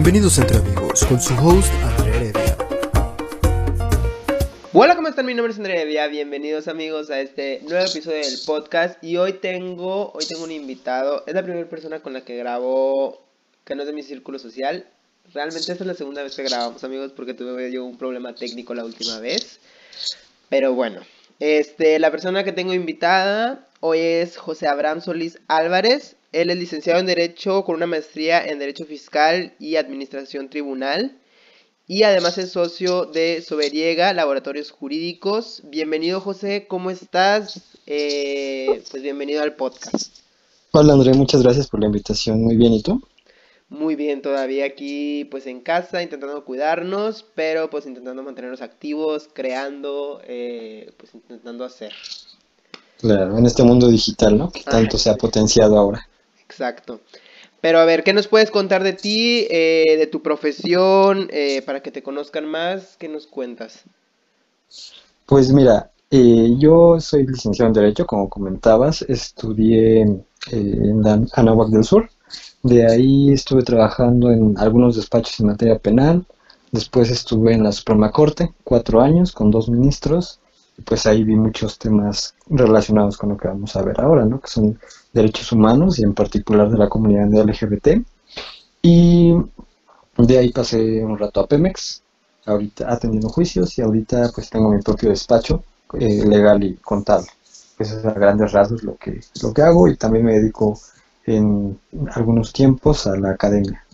[0.00, 2.56] Bienvenidos Entre Amigos con su host Andrea Heredia.
[4.72, 5.26] Hola, ¿cómo están?
[5.26, 6.06] Mi nombre es Andrea Heredia.
[6.06, 9.02] Bienvenidos amigos a este nuevo episodio del podcast.
[9.02, 11.24] Y hoy tengo, hoy tengo un invitado.
[11.26, 13.26] Es la primera persona con la que grabo
[13.64, 14.86] que no es de mi círculo social.
[15.34, 18.74] Realmente esta es la segunda vez que grabamos amigos porque tuve yo un problema técnico
[18.74, 19.58] la última vez.
[20.48, 21.00] Pero bueno,
[21.40, 26.14] este, la persona que tengo invitada hoy es José Abraham Solís Álvarez.
[26.30, 31.16] Él es licenciado en Derecho con una maestría en Derecho Fiscal y Administración Tribunal.
[31.86, 35.62] Y además es socio de Soberiega, Laboratorios Jurídicos.
[35.64, 37.78] Bienvenido José, ¿cómo estás?
[37.86, 40.18] Eh, pues bienvenido al podcast.
[40.72, 42.42] Hola André, muchas gracias por la invitación.
[42.42, 43.02] Muy bien, ¿y tú?
[43.70, 50.20] Muy bien, todavía aquí pues en casa, intentando cuidarnos, pero pues intentando mantenernos activos, creando,
[50.26, 51.92] eh, pues intentando hacer.
[52.98, 54.50] Claro, en este mundo digital, ¿no?
[54.50, 56.06] Que tanto se ha potenciado ahora.
[56.48, 57.00] Exacto.
[57.60, 61.82] Pero a ver, ¿qué nos puedes contar de ti, eh, de tu profesión, eh, para
[61.82, 62.96] que te conozcan más?
[62.98, 63.82] ¿Qué nos cuentas?
[65.26, 70.02] Pues mira, eh, yo soy licenciado en Derecho, como comentabas, estudié
[70.52, 72.08] en Anáhuac del Sur,
[72.62, 76.24] de ahí estuve trabajando en algunos despachos en materia penal,
[76.70, 80.40] después estuve en la Suprema Corte, cuatro años, con dos ministros,
[80.84, 84.40] pues ahí vi muchos temas relacionados con lo que vamos a ver ahora, ¿no?
[84.40, 84.78] Que son
[85.18, 87.88] derechos humanos y en particular de la comunidad LGBT.
[88.82, 89.34] Y
[90.16, 92.02] de ahí pasé un rato a Pemex,
[92.46, 95.62] ahorita atendiendo juicios y ahorita pues tengo mi propio despacho
[95.94, 97.28] eh, legal y contable.
[97.78, 100.78] Eso es a grandes rasgos lo que, lo que hago y también me dedico
[101.26, 101.78] en
[102.12, 103.84] algunos tiempos a la academia.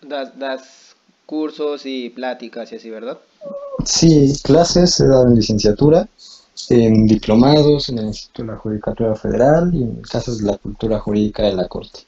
[0.00, 3.18] Das, das cursos y pláticas y así, ¿verdad?
[3.84, 6.08] Sí, clases he dado en licenciatura,
[6.68, 10.98] en diplomados, en el Instituto de la Judicatura Federal y en casos de la cultura
[10.98, 12.00] jurídica de la Corte.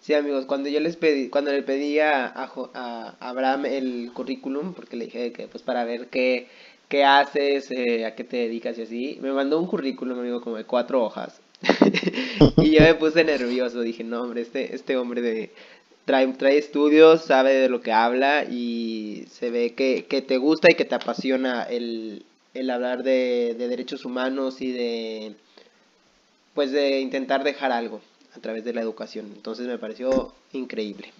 [0.00, 4.96] Sí, amigos, cuando yo les pedí, cuando le pedí a, a, Abraham el currículum, porque
[4.96, 6.48] le dije que pues para ver qué,
[6.88, 10.56] qué haces, eh, a qué te dedicas y así, me mandó un currículum, amigo, como
[10.56, 11.40] de cuatro hojas.
[12.58, 15.50] y yo me puse nervioso, dije, no, hombre, este, este hombre de,
[16.08, 20.86] trae, estudios, sabe de lo que habla y se ve que, te gusta y que
[20.86, 22.24] te apasiona el,
[22.70, 25.34] hablar de, derechos humanos y de
[26.54, 28.00] pues de intentar dejar algo
[28.36, 29.26] a través de la educación.
[29.34, 31.12] Entonces me pareció increíble.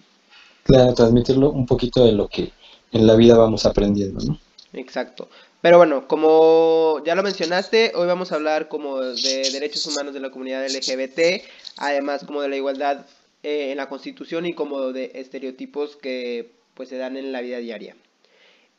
[0.63, 2.51] Claro, transmitirlo un poquito de lo que
[2.91, 4.39] en la vida vamos aprendiendo, ¿no?
[4.73, 5.29] Exacto.
[5.61, 10.19] Pero bueno, como ya lo mencionaste, hoy vamos a hablar como de derechos humanos de
[10.19, 11.43] la comunidad LGBT,
[11.77, 13.05] además como de la igualdad
[13.43, 17.57] eh, en la constitución y como de estereotipos que pues se dan en la vida
[17.57, 17.95] diaria.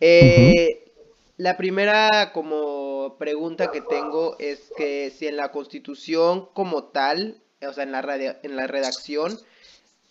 [0.00, 0.89] Eh,
[1.40, 7.72] la primera como pregunta que tengo es que si en la constitución como tal, o
[7.72, 8.02] sea, en la,
[8.42, 9.38] en la redacción,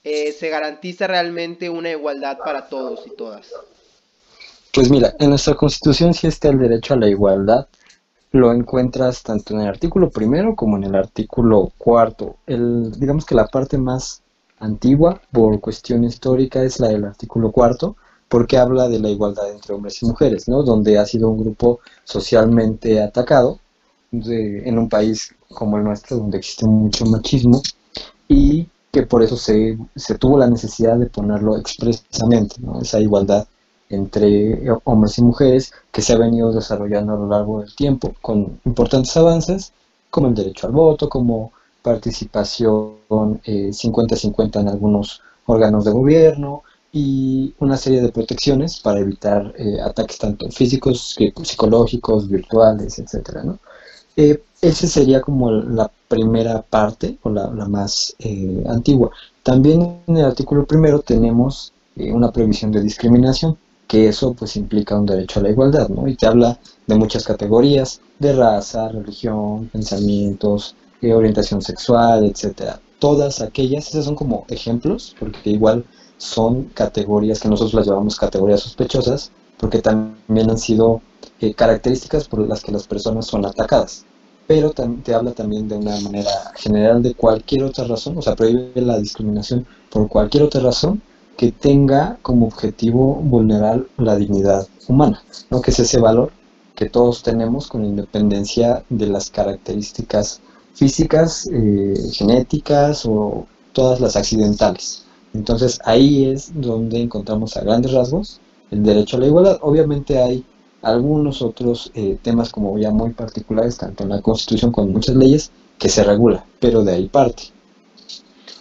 [0.04, 3.54] eh, se garantiza realmente una igualdad para todos y todas.
[4.74, 7.68] Pues mira, en nuestra constitución sí está el derecho a la igualdad.
[8.32, 12.38] Lo encuentras tanto en el artículo primero como en el artículo cuarto.
[12.48, 14.24] El, digamos que la parte más
[14.58, 17.98] antigua por cuestión histórica es la del artículo cuarto,
[18.30, 20.64] porque habla de la igualdad entre hombres y mujeres, ¿no?
[20.64, 23.60] Donde ha sido un grupo socialmente atacado
[24.12, 27.62] en un país como el nuestro, donde existe mucho machismo
[28.28, 32.82] y que por eso se, se tuvo la necesidad de ponerlo expresamente, ¿no?
[32.82, 33.48] Esa igualdad
[33.90, 38.60] entre hombres y mujeres que se ha venido desarrollando a lo largo del tiempo con
[38.66, 39.74] importantes avances,
[40.12, 41.52] como el derecho al voto, como
[41.82, 49.54] participación 50-50 eh, en algunos órganos de gobierno y una serie de protecciones para evitar
[49.58, 53.60] eh, ataques tanto físicos, psicológicos, virtuales, etcétera, ¿no?
[54.16, 58.16] Eh, esa sería como la primera parte o la, más
[58.68, 59.12] antigua.
[59.44, 63.58] También en el artículo primero tenemos una previsión de discriminación,
[63.88, 66.08] que eso pues implica un derecho a la igualdad, ¿no?
[66.08, 72.80] Y te habla de muchas categorías, de raza, religión, pensamientos, orientación sexual, etcétera.
[73.00, 75.86] Todas aquellas, esas son como ejemplos, porque igual
[76.20, 81.02] son categorías que nosotros las llamamos categorías sospechosas, porque también han sido
[81.40, 84.06] eh, características por las que las personas son atacadas.
[84.46, 88.82] Pero te habla también de una manera general de cualquier otra razón, o sea, prohíbe
[88.82, 91.02] la discriminación por cualquier otra razón
[91.38, 95.62] que tenga como objetivo vulnerar la dignidad humana, ¿no?
[95.62, 96.32] que es ese valor
[96.76, 100.42] que todos tenemos con independencia de las características
[100.74, 105.06] físicas, eh, genéticas o todas las accidentales.
[105.34, 108.40] Entonces ahí es donde encontramos a grandes rasgos
[108.72, 109.60] el derecho a la igualdad.
[109.62, 110.44] Obviamente hay
[110.82, 115.16] algunos otros eh, temas como ya muy particulares, tanto en la Constitución como en muchas
[115.16, 117.44] leyes, que se regula, pero de ahí parte.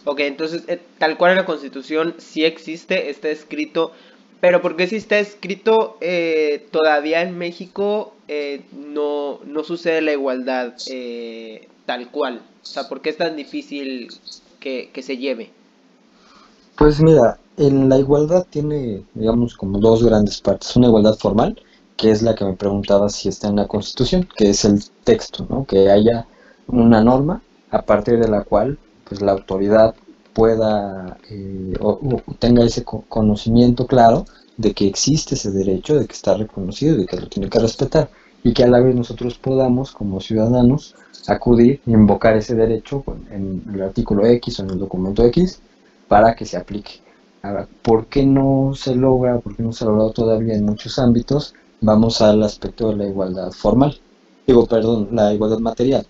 [0.05, 3.93] Ok, entonces eh, tal cual en la Constitución sí existe, está escrito,
[4.41, 10.75] pero porque si está escrito eh, todavía en México eh, no, no sucede la igualdad
[11.85, 12.43] tal cual?
[12.62, 14.09] O sea, ¿por qué es tan difícil
[14.61, 15.50] que, que se lleve?
[16.79, 20.75] Pues mira, en la igualdad tiene, digamos, como dos grandes partes.
[20.77, 21.61] Una igualdad formal,
[21.97, 25.47] que es la que me preguntaba si está en la Constitución, que es el texto,
[25.51, 25.65] ¿no?
[25.67, 26.27] Que haya
[26.69, 29.95] una norma a partir de la cual pues la autoridad
[30.33, 31.99] pueda eh, o,
[32.39, 34.25] tenga ese co- conocimiento claro
[34.57, 38.11] de que existe ese derecho, de que está reconocido de que lo tiene que respetar
[38.45, 40.95] y que a la vez nosotros podamos como ciudadanos
[41.27, 45.61] acudir y invocar ese derecho en el artículo X o en el documento X
[46.08, 47.00] para que se aplique.
[47.43, 50.99] Ahora, ¿por qué no se logra, por qué no se ha logrado todavía en muchos
[50.99, 51.55] ámbitos?
[51.81, 54.00] Vamos al aspecto de la igualdad formal,
[54.46, 56.06] digo, perdón, la igualdad material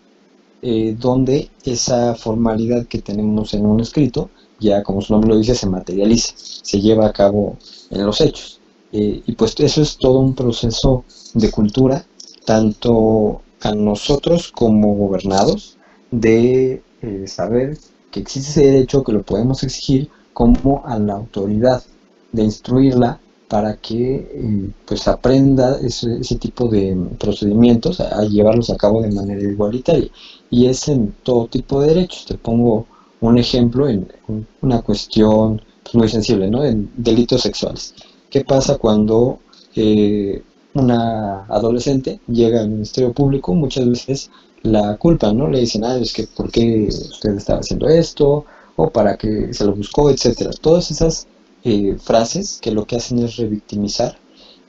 [0.61, 5.55] eh, donde esa formalidad que tenemos en un escrito, ya como su nombre lo dice,
[5.55, 7.57] se materializa, se lleva a cabo
[7.91, 8.61] en los hechos.
[8.93, 11.05] Eh, y pues eso es todo un proceso
[11.35, 12.05] de cultura,
[12.45, 15.77] tanto a nosotros como gobernados,
[16.11, 17.79] de eh, saber
[18.11, 21.83] que existe ese derecho, que lo podemos exigir, como a la autoridad,
[22.33, 29.01] de instruirla para que eh, pues aprenda ese, tipo de procedimientos, a, llevarlos a cabo
[29.03, 30.11] de manera igualitaria
[30.51, 32.27] y es en todo tipo de derechos.
[32.27, 32.87] Te pongo
[33.21, 36.65] un ejemplo en un- una cuestión pues, muy sensible, ¿no?
[36.65, 37.95] En delitos sexuales.
[38.31, 39.41] ¿Qué pasa cuando
[39.75, 40.43] eh,
[40.75, 43.55] una adolescente llega al Ministerio Público?
[43.55, 44.31] Muchas veces
[44.63, 45.49] la culpan, ¿no?
[45.49, 48.45] Le dicen, ah, es que ¿por qué usted estaba haciendo esto?
[48.77, 50.51] O para qué se lo buscó, etcétera.
[50.61, 51.27] Todas esas
[51.65, 54.17] eh, frases que lo que hacen es revictimizar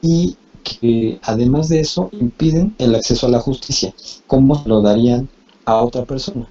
[0.02, 3.94] y que además de eso impiden el acceso a la justicia.
[4.28, 5.30] ¿Cómo se lo darían
[5.66, 6.48] a otra persona?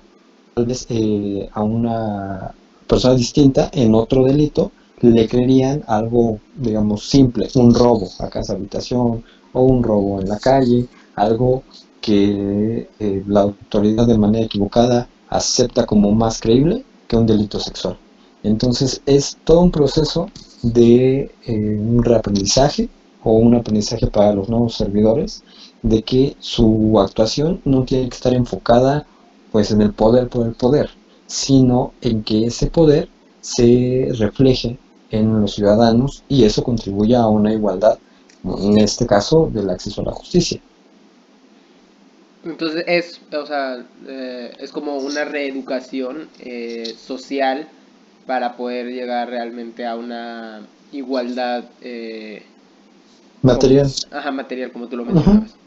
[0.54, 2.54] Tal vez eh, a una
[2.86, 9.22] persona distinta en otro delito le creerían algo, digamos, simple, un robo a casa habitación
[9.52, 11.62] o un robo en la calle, algo
[12.00, 17.96] que eh, la autoridad de manera equivocada acepta como más creíble que un delito sexual.
[18.42, 20.28] Entonces es todo un proceso
[20.62, 22.88] de eh, un reaprendizaje
[23.22, 25.42] o un aprendizaje para los nuevos servidores
[25.82, 29.06] de que su actuación no tiene que estar enfocada
[29.52, 30.90] pues en el poder por el poder,
[31.26, 33.08] sino en que ese poder
[33.40, 34.78] se refleje
[35.10, 37.98] en los ciudadanos y eso contribuya a una igualdad,
[38.44, 40.60] en este caso del acceso a la justicia.
[42.42, 47.68] Entonces es, o sea, eh, es como una reeducación eh, social
[48.26, 52.46] para poder llegar realmente a una igualdad eh,
[53.42, 53.90] Material.
[53.90, 55.58] como- ajá, material, como tú lo mencionabas.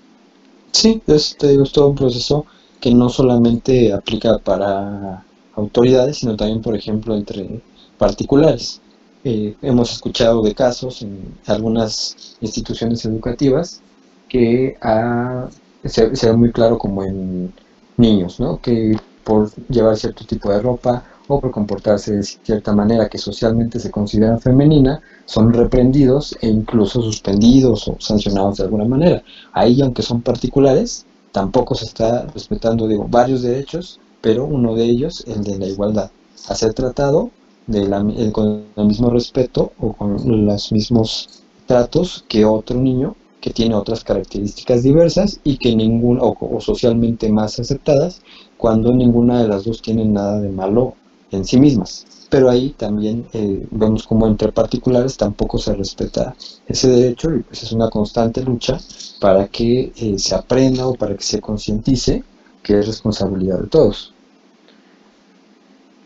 [0.73, 2.45] Sí, es, te digo, es todo un proceso
[2.79, 7.63] que no solamente aplica para autoridades, sino también, por ejemplo, entre
[7.97, 8.81] particulares.
[9.23, 13.83] Eh, hemos escuchado de casos en algunas instituciones educativas
[14.27, 15.49] que ha-
[15.83, 17.53] se, se ve muy claro como en
[17.97, 18.59] niños, ¿no?
[18.61, 23.79] Que por llevar cierto tipo de ropa o por comportarse de cierta manera que socialmente
[23.79, 29.23] se considera femenina, son reprendidos e incluso suspendidos o sancionados de alguna manera.
[29.53, 35.23] Ahí, aunque son particulares, tampoco se está respetando, digo, varios derechos, pero uno de ellos,
[35.27, 36.11] el de la igualdad,
[36.47, 37.31] a ser tratado
[37.67, 43.15] de la eh, con el mismo respeto o con los mismos tratos que otro niño
[43.41, 48.21] que tiene otras características diversas y que ningún o, socialmente más aceptadas
[48.57, 50.95] cuando ninguna de las dos tiene nada de malo
[51.31, 52.07] en sí mismas.
[52.29, 57.63] Pero ahí también eh, vemos como entre particulares tampoco se respeta ese derecho y pues
[57.63, 58.77] es una constante lucha
[59.19, 62.23] para que eh, se aprenda o para que se concientice
[62.63, 64.15] que es responsabilidad de todos.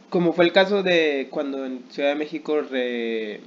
[0.10, 3.42] Como fue el caso de cuando en Ciudad de México, re-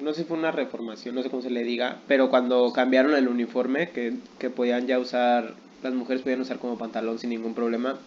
[0.00, 3.14] no sé si fue una reformación, no sé cómo se le diga, pero cuando cambiaron
[3.14, 7.54] el uniforme, que, que podían ya usar, las mujeres podían usar como pantalón sin ningún
[7.54, 7.98] problema,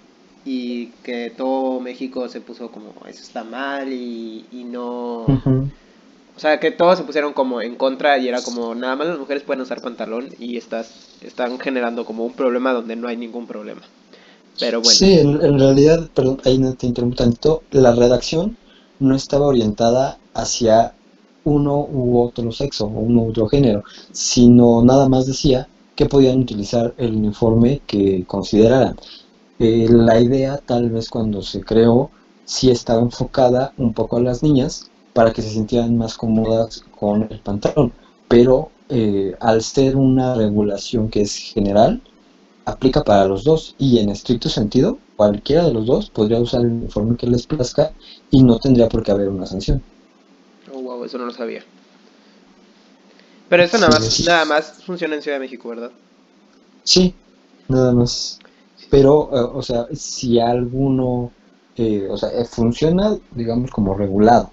[0.46, 5.26] y que todo México se puso como, eso está mal y, y no...
[6.36, 9.20] O sea, que todos se pusieron como en contra y era como, nada más las
[9.20, 13.46] mujeres pueden usar pantalón y estás, están generando como un problema donde no hay ningún
[13.46, 13.82] problema.
[14.60, 14.98] Pero bueno.
[14.98, 18.58] Sí, en, en realidad, perdón, ahí no te interrumpo tantito, la redacción
[19.00, 20.96] no estaba orientada hacia
[21.46, 26.40] uno u otro sexo o uno u otro género, sino nada más decía que podían
[26.40, 28.96] utilizar el uniforme que consideraran.
[29.60, 32.10] Eh, la idea, tal vez cuando se creó,
[32.46, 37.28] sí estaba enfocada un poco a las niñas para que se sintieran más cómodas con
[37.30, 37.94] el pantalón,
[38.28, 42.02] pero eh, al ser una regulación que es general,
[42.66, 46.72] aplica para los dos y en estricto sentido cualquiera de los dos podría usar el
[46.72, 47.92] uniforme que les plazca
[48.32, 49.82] y no tendría por qué haber una sanción.
[51.04, 51.64] Wow, eso no lo sabía.
[53.50, 55.92] Pero eso nada más, nada más funciona en Ciudad de México, ¿verdad?
[56.84, 57.14] Sí,
[57.68, 58.40] nada más.
[58.90, 61.32] Pero, eh, o sea, si alguno,
[61.76, 64.52] eh, o sea, eh, funciona, digamos, como regulado.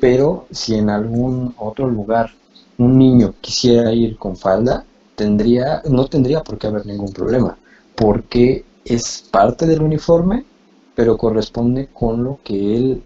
[0.00, 2.30] Pero si en algún otro lugar
[2.78, 4.86] un niño quisiera ir con falda,
[5.16, 7.58] tendría, no tendría por qué haber ningún problema,
[7.94, 10.46] porque es parte del uniforme,
[10.94, 13.02] pero corresponde con lo que él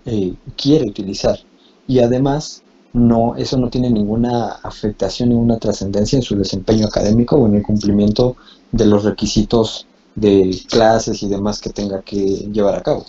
[0.56, 1.40] quiere utilizar.
[1.88, 2.62] Y además,
[2.97, 7.62] no, eso no tiene ninguna afectación, ninguna trascendencia en su desempeño académico o en el
[7.62, 8.37] cumplimiento
[8.73, 13.05] de los requisitos de clases y demás que tenga que llevar a cabo.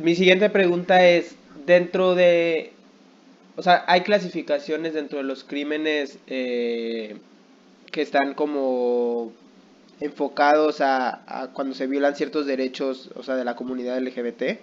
[0.00, 1.36] Mi siguiente pregunta es,
[1.66, 2.72] dentro de,
[3.56, 7.18] o sea, hay clasificaciones dentro de los crímenes eh,
[7.92, 9.32] que están como
[10.00, 14.60] enfocados a, cuando se violan ciertos derechos, o sea, de la comunidad LGBT.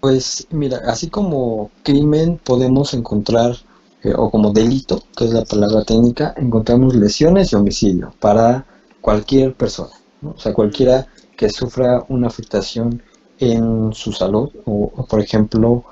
[0.00, 3.56] Pues mira, así como crimen podemos encontrar,
[4.02, 8.66] eh, o como delito, que es la palabra técnica, encontramos lesiones y homicidio para
[9.00, 13.02] cualquier persona, o sea, cualquiera que sufra una afectación
[13.38, 15.84] en su salud, o, por ejemplo,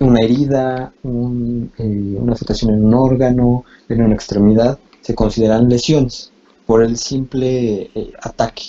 [0.00, 6.32] una herida, eh, una afectación en un órgano, en una extremidad, se consideran lesiones
[6.66, 8.62] por el simple eh, ataque.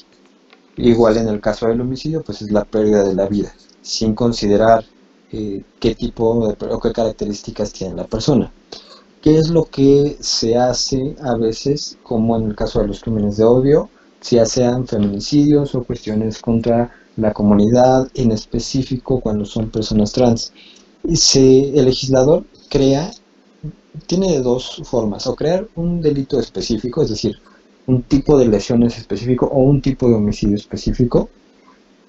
[0.77, 4.85] Igual en el caso del homicidio, pues es la pérdida de la vida sin considerar
[5.31, 8.51] eh, qué tipo de, o qué características tiene la persona.
[9.21, 13.37] ¿Qué es lo que se hace a veces, como en el caso de los crímenes
[13.37, 13.89] de odio,
[14.21, 20.53] si sean feminicidios o cuestiones contra la comunidad, en específico cuando son personas trans?
[21.13, 23.11] Se, el legislador crea,
[24.07, 27.35] tiene dos formas, o crear un delito específico, es decir,
[27.87, 31.29] un tipo de lesiones específico o un tipo de homicidio específico,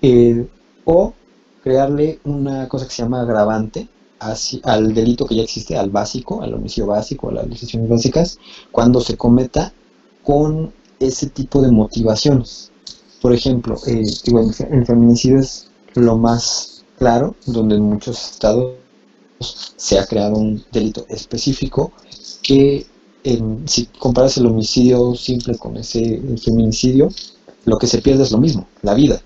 [0.01, 0.47] eh,
[0.85, 1.13] o
[1.63, 3.89] crearle una cosa que se llama agravante
[4.65, 8.39] al delito que ya existe, al básico, al homicidio básico, a las lesiones básicas,
[8.71, 9.73] cuando se cometa
[10.23, 12.71] con ese tipo de motivaciones.
[13.23, 14.03] Por ejemplo, eh,
[14.71, 18.75] el feminicidio es lo más claro, donde en muchos estados
[19.41, 21.93] se ha creado un delito específico
[22.43, 22.87] que
[23.67, 27.09] si comparas el homicidio simple con ese feminicidio,
[27.65, 29.21] lo que se pierde es lo mismo, la vida.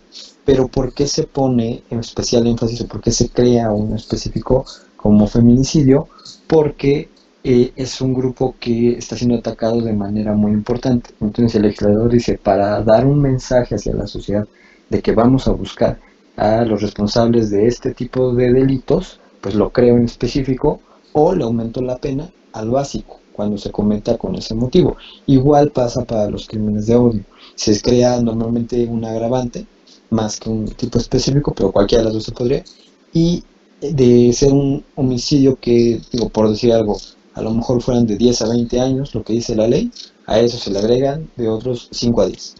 [0.45, 4.67] Pero ¿por qué se pone en especial énfasis o por qué se crea un específico
[4.97, 6.09] como feminicidio?
[6.47, 7.09] Porque
[7.43, 11.11] eh, es un grupo que está siendo atacado de manera muy importante.
[11.21, 14.47] Entonces el legislador dice, para dar un mensaje hacia la sociedad
[14.91, 15.99] de que vamos a buscar
[16.37, 20.81] a los responsables de este tipo de delitos, pues lo creo en específico
[21.13, 24.97] o le aumento la pena al básico cuando se cometa con ese motivo.
[25.27, 27.25] Igual pasa para los crímenes de odio.
[27.55, 29.67] Se crea normalmente un agravante
[30.11, 32.65] más que un tipo específico, pero cualquiera de las dos se podría.
[33.13, 33.43] Y
[33.81, 36.99] de ser un homicidio que, digo, por decir algo,
[37.35, 39.91] a lo mejor fueran de 10 a 20 años, lo que dice la ley,
[40.27, 42.55] a eso se le agregan de otros 5 a 10,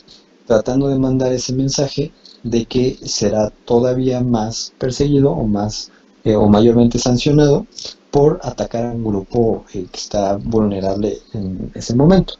[0.47, 5.91] tratando de mandar ese mensaje de que será todavía más perseguido o más
[6.25, 7.67] eh, o mayormente sancionado
[8.11, 12.35] por atacar a un grupo eh, que está vulnerable en ese momento.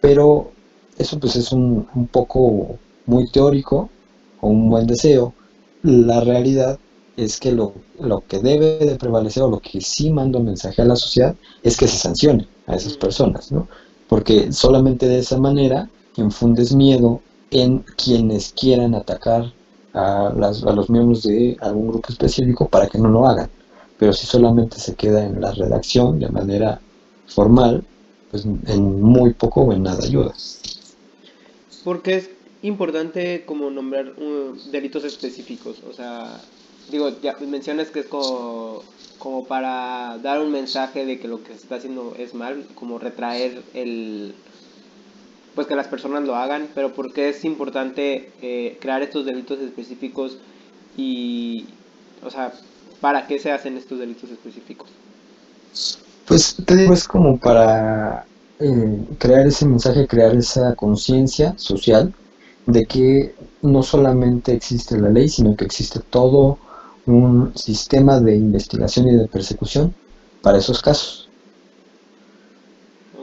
[0.00, 0.50] Pero
[0.98, 3.90] eso pues es un, un poco muy teórico
[4.42, 5.32] o un buen deseo,
[5.82, 6.78] la realidad
[7.16, 10.82] es que lo, lo, que debe de prevalecer o lo que sí manda un mensaje
[10.82, 13.68] a la sociedad es que se sancione a esas personas, ¿no?
[14.08, 17.20] Porque solamente de esa manera infundes miedo
[17.50, 19.52] en quienes quieran atacar
[19.94, 23.48] a, las, a los miembros de algún grupo específico para que no lo hagan.
[23.98, 26.80] Pero si solamente se queda en la redacción de manera
[27.26, 27.84] formal,
[28.30, 30.34] pues en muy poco o en nada ayuda.
[31.84, 35.82] Porque importante como nombrar uh, delitos específicos.
[35.88, 36.40] O sea,
[36.90, 38.82] digo, ya mencionas que es como,
[39.18, 42.98] como para dar un mensaje de que lo que se está haciendo es mal, como
[42.98, 44.34] retraer el
[45.54, 49.60] pues que las personas lo hagan, pero ¿por qué es importante eh, crear estos delitos
[49.60, 50.38] específicos
[50.96, 51.66] y,
[52.24, 52.54] o sea,
[53.02, 54.88] para qué se hacen estos delitos específicos?
[56.26, 58.24] Pues te digo, es como para
[58.60, 62.14] eh, crear ese mensaje, crear esa conciencia social
[62.66, 66.58] de que no solamente existe la ley, sino que existe todo
[67.06, 69.94] un sistema de investigación y de persecución
[70.42, 71.28] para esos casos.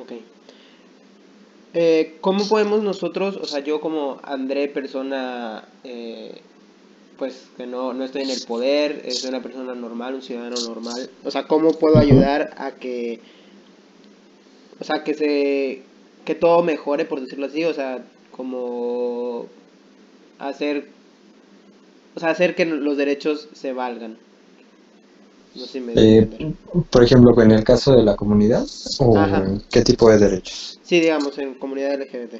[0.01, 0.13] Ok.
[1.73, 6.41] Eh, ¿Cómo podemos nosotros, o sea, yo como André, persona, eh,
[7.17, 11.09] pues que no, no estoy en el poder, soy una persona normal, un ciudadano normal,
[11.23, 13.21] o sea, ¿cómo puedo ayudar a que,
[14.79, 15.83] o sea, que se
[16.25, 18.03] que todo mejore, por decirlo así, o sea,
[18.39, 19.47] como
[20.39, 20.87] hacer,
[22.15, 24.17] o sea, hacer que los derechos se valgan.
[25.55, 26.53] No sé si me eh,
[26.89, 28.65] por ejemplo, en el caso de la comunidad,
[28.99, 29.13] o
[29.69, 30.79] qué tipo de derechos.
[30.83, 32.35] Sí, digamos, en comunidad LGBT.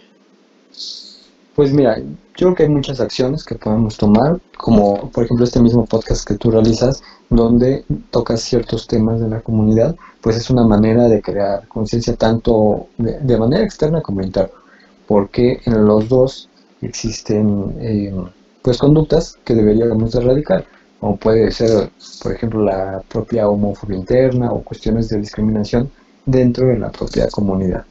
[1.54, 5.60] Pues mira, yo creo que hay muchas acciones que podemos tomar, como por ejemplo este
[5.60, 10.64] mismo podcast que tú realizas, donde tocas ciertos temas de la comunidad, pues es una
[10.64, 14.54] manera de crear conciencia tanto de, manera externa como interna,
[15.10, 16.50] porque en los dos
[16.84, 18.14] existen eh,
[18.62, 20.66] pues conductas que deberíamos erradicar,
[21.00, 21.90] como puede ser,
[22.22, 25.90] por ejemplo, la propia homofobia interna o cuestiones de discriminación
[26.28, 27.86] dentro de la propia comunidad.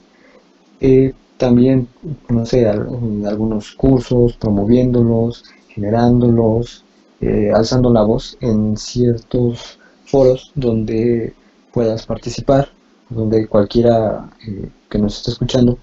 [0.81, 1.89] Eh, también,
[2.29, 6.85] no sé, algunos cursos, promoviéndolos, generándolos,
[7.21, 11.35] eh, alzando la voz en ciertos foros donde
[11.73, 12.69] puedas participar,
[13.11, 14.31] donde cualquiera
[14.89, 15.79] que nos esté escuchando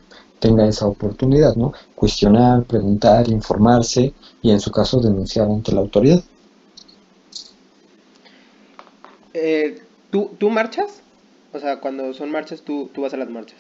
[0.46, 1.74] tenga esa oportunidad, ¿no?
[1.96, 6.24] Cuestionar, preguntar, informarse y en su caso denunciar ante la autoridad.
[9.34, 11.02] Eh, ¿tú, ¿Tú marchas?
[11.52, 13.60] O sea, cuando son marchas, ¿tú, tú vas a las marchas?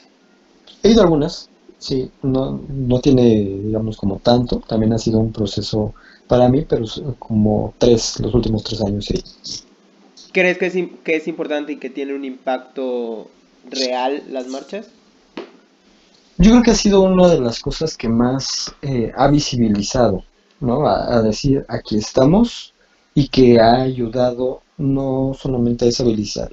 [0.83, 4.61] He ido algunas, Sí, no, no tiene, digamos, como tanto.
[4.67, 5.93] También ha sido un proceso
[6.27, 6.85] para mí, pero
[7.19, 9.21] como tres, los últimos tres años, sí.
[10.31, 10.73] ¿Crees que es,
[11.03, 13.27] que es importante y que tiene un impacto
[13.69, 14.87] real las marchas?
[16.37, 20.23] Yo creo que ha sido una de las cosas que más eh, ha visibilizado,
[20.59, 20.85] ¿no?
[20.85, 22.73] A, decir, aquí estamos
[23.13, 26.03] y que ha ayudado no solamente a esa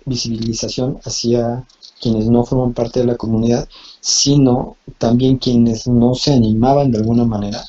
[0.06, 1.64] visibilización hacia
[2.00, 3.68] quienes no forman parte de la comunidad,
[4.00, 7.64] sino también quienes no se animaban de alguna manera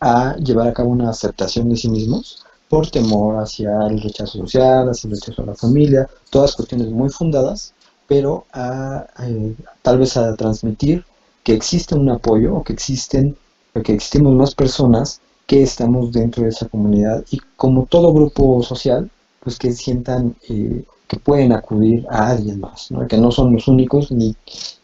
[0.00, 4.88] a llevar a cabo una aceptación de sí mismos por temor hacia el rechazo social,
[4.88, 7.74] hacia el rechazo a la familia, todas cuestiones muy fundadas,
[8.06, 11.04] pero a, eh, tal vez a transmitir
[11.42, 13.36] que existe un apoyo o que existen
[13.82, 19.10] que existimos más personas que estamos dentro de esa comunidad y como todo grupo social,
[19.40, 23.06] pues que sientan eh, que pueden acudir a alguien más, ¿no?
[23.06, 24.36] que no son los únicos ni,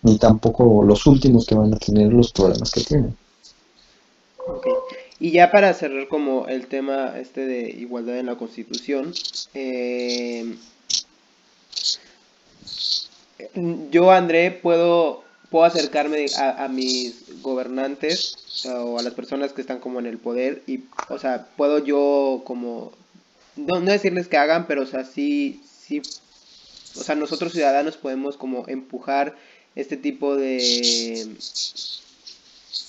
[0.02, 3.16] ni tampoco los últimos que van a tener los problemas que tienen.
[5.20, 9.12] Y ya para cerrar como el tema este de igualdad en la Constitución,
[9.52, 10.56] eh,
[13.90, 15.23] yo André puedo
[15.54, 20.18] puedo acercarme a, a, mis gobernantes o a las personas que están como en el
[20.18, 22.90] poder y o sea puedo yo como
[23.54, 26.02] no, no decirles que hagan pero o sea sí sí,
[26.96, 29.36] o sea, nosotros ciudadanos podemos como empujar
[29.76, 31.36] este tipo de,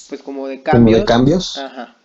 [0.10, 1.02] pues como de cambios.
[1.02, 1.58] de cambios?
[1.60, 1.96] Ajá.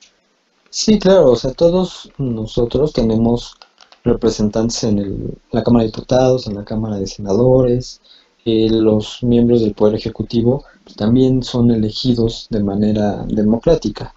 [0.69, 3.57] Sí, claro, o sea, todos nosotros tenemos
[4.05, 8.03] representantes en el, la Cámara de Diputados, en la Cámara de Senadores,
[8.45, 10.65] eh, los miembros del Poder Ejecutivo
[10.97, 14.15] también son elegidos de manera democrática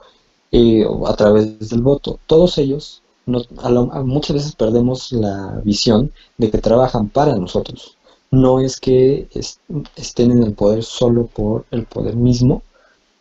[0.52, 2.20] eh, a través del voto.
[2.28, 7.98] Todos ellos muchas veces perdemos la visión de que trabajan para nosotros.
[8.32, 9.28] No es que
[9.96, 12.64] estén en el poder solo por el poder mismo,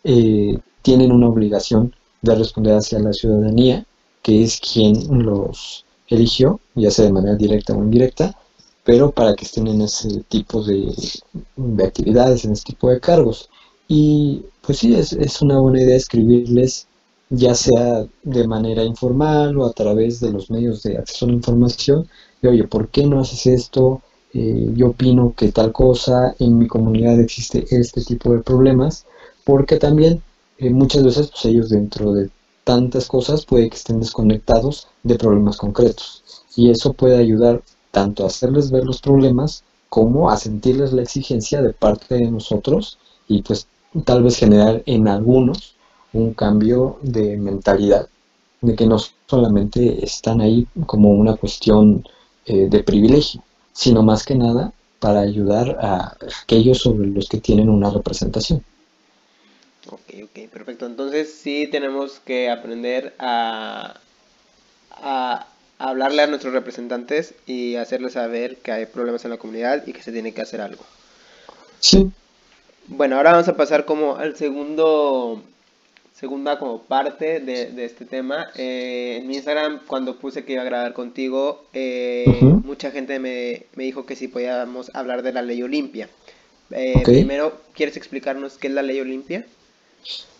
[0.05, 3.85] eh, tienen una obligación de responder hacia la ciudadanía,
[4.23, 8.37] que es quien los eligió, ya sea de manera directa o indirecta,
[8.85, 10.92] pero para que estén en ese tipo de,
[11.85, 13.49] actividades, en ese tipo de cargos.
[13.88, 16.87] Y pues sí, es, es una buena idea escribirles
[17.35, 21.35] ya sea de manera informal o a través de los medios de acceso a la
[21.35, 22.07] información,
[22.42, 24.03] de oye, ¿por qué no haces esto?
[24.35, 29.07] Eh, yo opino que tal cosa, en mi comunidad existe este tipo de problemas,
[29.45, 30.23] porque también
[30.59, 32.31] eh, muchas veces pues, ellos dentro de
[32.64, 36.23] tantas cosas puede que estén desconectados de problemas concretos
[36.55, 41.72] y eso puede ayudar tanto hacerles ver los problemas como a sentirles la exigencia de
[41.72, 43.68] parte de nosotros y pues
[44.05, 45.76] tal vez generar en algunos
[46.12, 48.09] un cambio de mentalidad,
[48.61, 52.07] de que no solamente están ahí como una cuestión
[52.46, 57.68] eh, de privilegio, sino más que nada para ayudar a aquellos sobre los que tienen
[57.68, 58.64] una representación.
[59.90, 60.87] Ok, ok, perfecto.
[60.87, 63.96] Entonces sí tenemos que aprender a,
[64.92, 65.46] a
[65.83, 70.03] hablarle a nuestros representantes y hacerles saber que hay problemas en la comunidad y que
[70.03, 70.85] se tiene que hacer algo.
[71.81, 72.11] Sí.
[72.87, 75.42] Bueno, ahora vamos a pasar como al segundo
[76.23, 78.47] segunda como parte de, este tema.
[78.55, 83.66] Eh, en mi Instagram, cuando puse que iba a grabar contigo, eh, mucha gente me,
[83.75, 86.09] dijo que si podíamos hablar de la ley Olimpia.
[86.71, 89.45] Eh, primero, ¿quieres explicarnos qué es la ley Olimpia?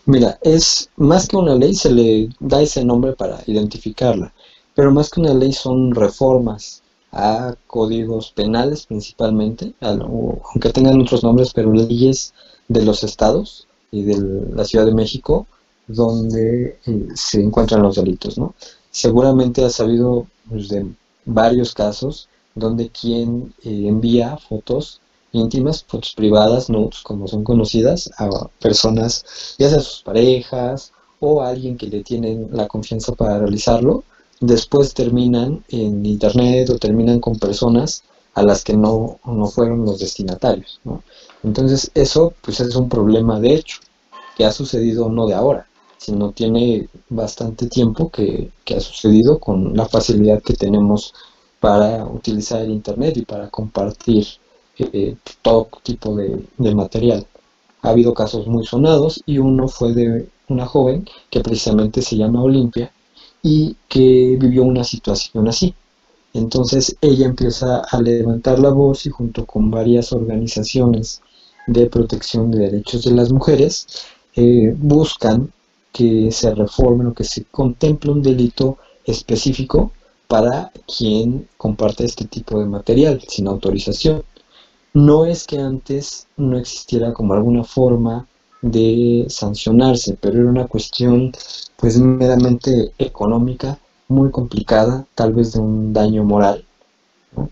[0.05, 4.33] Mira, es más que una ley, se le da ese nombre para identificarla,
[4.75, 6.81] pero más que una ley son reformas
[7.11, 12.33] a códigos penales principalmente, aunque tengan otros nombres, pero leyes
[12.67, 15.45] de los estados y de la Ciudad de México
[15.87, 18.55] donde eh, se encuentran los delitos, ¿no?
[18.89, 20.85] Seguramente has sabido pues, de
[21.25, 28.47] varios casos donde quien eh, envía fotos íntimas, fotos privadas, nudes, como son conocidas, a
[28.61, 34.03] personas, ya sea sus parejas o a alguien que le tienen la confianza para realizarlo,
[34.45, 38.03] después terminan en internet o terminan con personas
[38.33, 40.81] a las que no, no fueron los destinatarios.
[40.83, 41.01] ¿no?
[41.43, 43.79] Entonces eso pues es un problema de hecho,
[44.35, 49.77] que ha sucedido no de ahora, sino tiene bastante tiempo que, que ha sucedido con
[49.77, 51.13] la facilidad que tenemos
[51.61, 54.27] para utilizar el Internet y para compartir
[54.77, 57.25] eh, todo tipo de, de, material.
[57.81, 62.41] Ha habido casos muy sonados y uno fue de una joven que precisamente se llama
[62.41, 62.91] Olimpia
[63.43, 65.75] y que vivió una situación así.
[66.33, 71.21] Entonces ella empieza a levantar la voz y junto con varias organizaciones
[71.67, 73.85] de protección de derechos de las mujeres
[74.35, 75.51] eh, buscan
[75.91, 79.91] que se reforme o que se contemple un delito específico
[80.27, 84.23] para quien comparte este tipo de material sin autorización.
[84.93, 88.27] No es que antes no existiera como alguna forma
[88.63, 91.31] de sancionarse, pero era una cuestión
[91.77, 96.65] pues meramente económica, muy complicada, tal vez de un daño moral,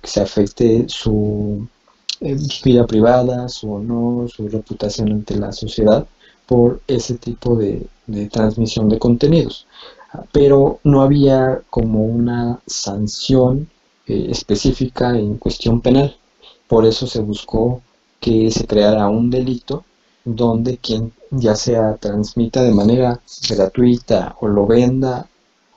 [0.01, 1.67] que se afecte su
[2.21, 6.07] eh, vida privada, su honor, su reputación ante la sociedad
[6.47, 9.67] por ese tipo de, de transmisión de contenidos
[10.31, 13.69] pero no había como una sanción
[14.07, 16.15] eh, específica en cuestión penal.
[16.67, 17.81] Por eso se buscó
[18.19, 19.83] que se creara un delito
[20.25, 25.27] donde quien ya sea transmita de manera gratuita o lo venda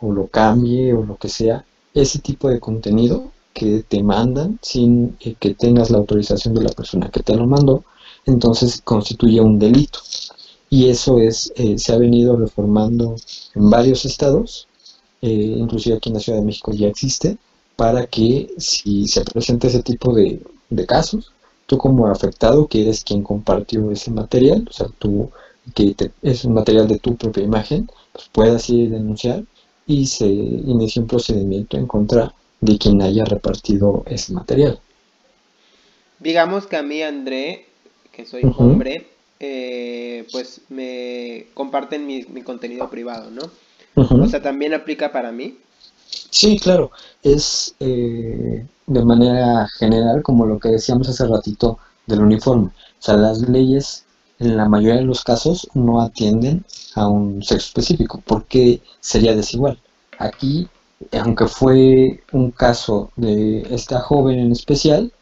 [0.01, 5.17] o lo cambie o lo que sea, ese tipo de contenido que te mandan sin
[5.21, 7.85] eh, que tengas la autorización de la persona que te lo mandó,
[8.27, 10.01] entonces constituye un delito.
[10.69, 13.15] Y eso es eh, se ha venido reformando
[13.55, 14.67] en varios estados,
[15.23, 17.39] eh, inclusive aquí en la Ciudad de México ya existe,
[17.77, 20.41] para que si se presenta ese tipo de,
[20.87, 21.33] casos,
[21.67, 25.31] tú como afectado, que eres quien compartió ese material, o sea, tú
[25.75, 29.45] que es un material de tu propia imagen, pues puedas ir a denunciar
[29.87, 34.79] y se inicie un procedimiento en contra de quien haya repartido ese material.
[36.19, 37.67] Digamos que a mí, André,
[38.13, 39.07] que soy hombre,
[39.41, 43.43] eh, pues me comparten mi, contenido privado, ¿no?
[43.95, 45.59] O sea, también aplica para mí.
[46.31, 46.91] Sí, claro,
[47.23, 52.67] es eh, de manera general como lo que decíamos hace ratito del uniforme.
[52.67, 54.05] O sea, las leyes
[54.39, 59.79] en la mayoría de los casos no atienden a un sexo específico porque sería desigual.
[60.19, 60.69] Aquí,
[61.13, 65.13] aunque fue un caso de esta joven en especial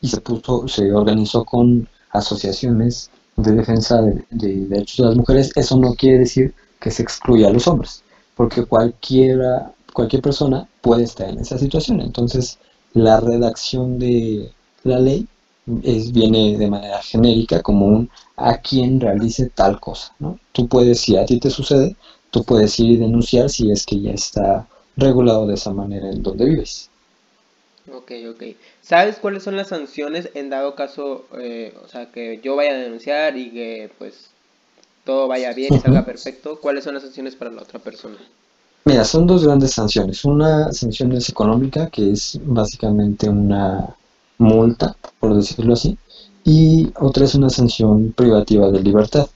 [0.00, 5.76] y se puso, se organizó con asociaciones de defensa de, derechos de las mujeres, eso
[5.76, 8.02] no quiere decir que se excluya a los hombres,
[8.36, 12.00] porque cualquiera, cualquier persona puede estar en esa situación.
[12.00, 12.58] Entonces,
[12.94, 14.50] la redacción de
[14.84, 15.26] la ley
[15.82, 20.14] es, viene de manera genérica como un a quien realice tal cosa.
[20.18, 20.38] ¿no?
[20.52, 21.96] Tú puedes, si a ti te sucede,
[22.30, 26.22] tú puedes ir y denunciar si es que ya está regulado de esa manera en
[26.22, 26.90] donde vives.
[27.92, 28.42] Ok, ok.
[28.80, 32.78] ¿Sabes cuáles son las sanciones en dado caso, eh, o sea, que yo vaya a
[32.78, 34.30] denunciar y que pues
[35.04, 36.60] todo vaya bien y salga perfecto?
[36.60, 38.18] ¿Cuáles son las sanciones para la otra persona?
[38.84, 40.24] Mira, son dos grandes sanciones.
[40.24, 43.94] Una sanción es económica, que es básicamente una
[44.38, 45.96] multa, por decirlo así,
[46.44, 49.28] y otra es una sanción privativa de libertad.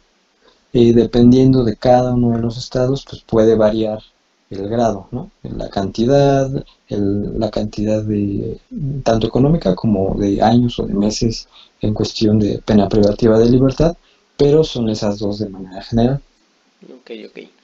[0.73, 4.01] Y dependiendo de cada uno de los estados, pues puede variar
[4.51, 5.31] el grado, ¿no?
[5.43, 6.51] La cantidad,
[6.89, 8.61] la cantidad de
[9.05, 11.49] tanto económica como de años o de meses
[11.81, 13.97] en cuestión de pena privativa de libertad,
[14.37, 16.21] pero son esas dos de manera general.
[16.83, 17.56] Ok, ok.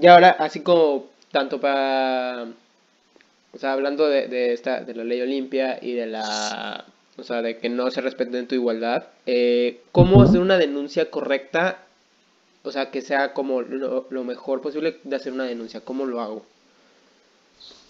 [0.00, 2.46] Y ahora, así como tanto para,
[3.52, 6.84] o sea, hablando de, esta, de la ley Olimpia y de la,
[7.16, 11.78] o sea, de que no se respete tu igualdad, eh, ¿cómo hacer una denuncia correcta
[12.66, 15.80] o sea, que sea como lo, mejor posible de hacer una denuncia.
[15.80, 16.42] ¿Cómo lo hago?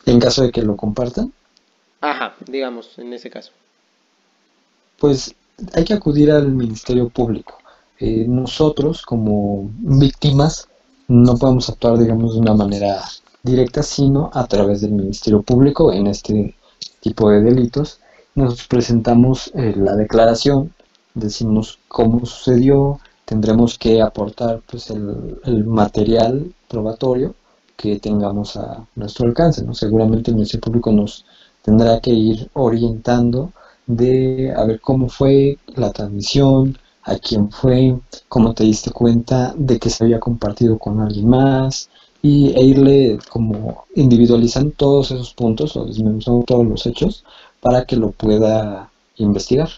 [0.05, 1.33] En caso de que lo compartan.
[2.03, 3.53] Ajá, digamos, en ese caso.
[4.99, 5.35] Pues
[5.73, 7.57] hay que acudir al Ministerio Público.
[7.99, 10.69] Eh, nosotros, como víctimas,
[11.09, 13.03] no podemos actuar, digamos, de una manera
[13.43, 16.55] directa, sino a través del Ministerio Público en este
[17.01, 18.01] tipo de delitos.
[18.35, 20.75] Nos presentamos eh, la declaración,
[21.15, 27.35] decimos cómo sucedió, tendremos que aportar pues el, material probatorio
[27.77, 29.63] que tengamos a nuestro alcance.
[29.65, 29.75] ¿no?
[29.75, 31.25] Seguramente el Ministerio Público nos
[31.63, 33.53] tendrá que ir orientando
[33.87, 37.97] de a ver cómo fue la transmisión, a quién fue,
[38.29, 41.89] cómo te diste cuenta de que se había compartido con alguien más
[42.21, 47.25] y, e irle como individualizando todos esos puntos o desmenuzando todos los hechos
[47.61, 49.69] para que lo pueda investigar.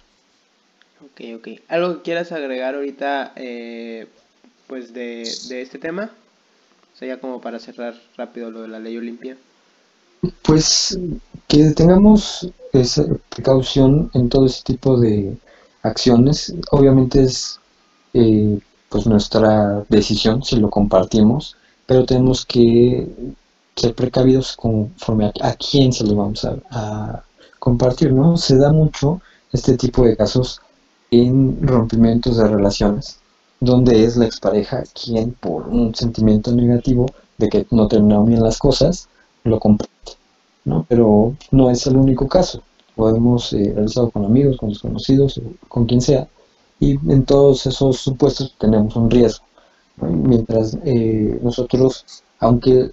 [1.05, 1.49] Ok, ok.
[1.69, 4.07] ¿Algo que quieras agregar ahorita eh,
[4.67, 6.11] pues de, de este tema?
[6.95, 9.37] O sea, ya como para cerrar rápido lo de la ley Olimpia.
[10.43, 10.99] Pues
[11.47, 15.37] que tengamos esa precaución en todo ese tipo de
[15.89, 16.55] acciones.
[16.71, 17.59] Obviamente es
[18.15, 23.07] eh, pues nuestra decisión si lo compartimos, pero tenemos que
[23.77, 27.23] ser precavidos conforme a, a quién se lo vamos a,
[27.59, 28.37] compartir, ¿no?
[28.37, 29.21] Se da mucho
[29.53, 30.61] este tipo de casos
[31.11, 33.19] en rompimientos de relaciones,
[33.61, 38.59] donde es la expareja quien por un sentimiento negativo de que no terminaron bien las
[38.59, 39.09] cosas,
[39.45, 40.13] lo comparte,
[40.65, 40.87] ¿no?
[40.89, 42.63] Pero no es el único caso.
[42.99, 46.27] Podemos eh, realizarlo con amigos, con desconocidos, con quien sea,
[46.81, 49.45] y en todos esos supuestos tenemos un riesgo.
[49.99, 52.91] Mientras eh, nosotros, aunque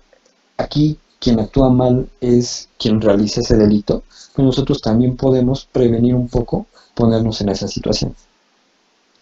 [0.58, 4.04] aquí quien actúa mal es quien realiza ese delito,
[4.36, 8.16] pues nosotros también podemos prevenir un poco ponernos en esa situación.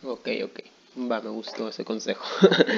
[0.03, 0.59] Ok, ok.
[1.09, 2.25] Va, me gustó ese consejo.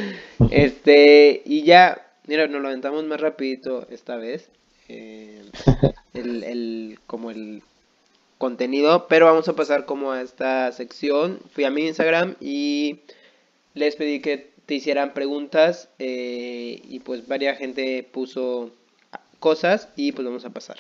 [0.52, 4.48] este, y ya, mira, nos lo aventamos más rapidito esta vez.
[4.90, 5.44] Eh,
[6.14, 7.64] el, el, como el
[8.46, 11.40] contenido, pero vamos a pasar como a esta sección.
[11.52, 13.00] Fui a mi Instagram y
[13.74, 18.70] les pedí que te hicieran preguntas eh, y pues varias gente puso
[19.40, 20.78] cosas y pues vamos a pasar.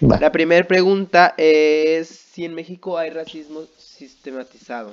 [0.00, 0.20] Vale.
[0.20, 4.92] La primera pregunta es si en México hay racismo sistematizado.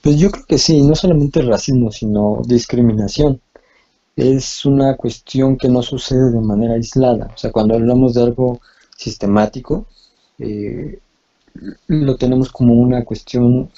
[0.00, 3.40] Pues yo creo que sí, no solamente racismo, sino discriminación.
[4.16, 7.30] Es una cuestión que no sucede de manera aislada.
[7.32, 8.60] O sea, cuando hablamos de algo
[8.96, 9.86] sistemático,
[10.38, 10.98] eh,
[11.86, 13.70] lo tenemos como una cuestión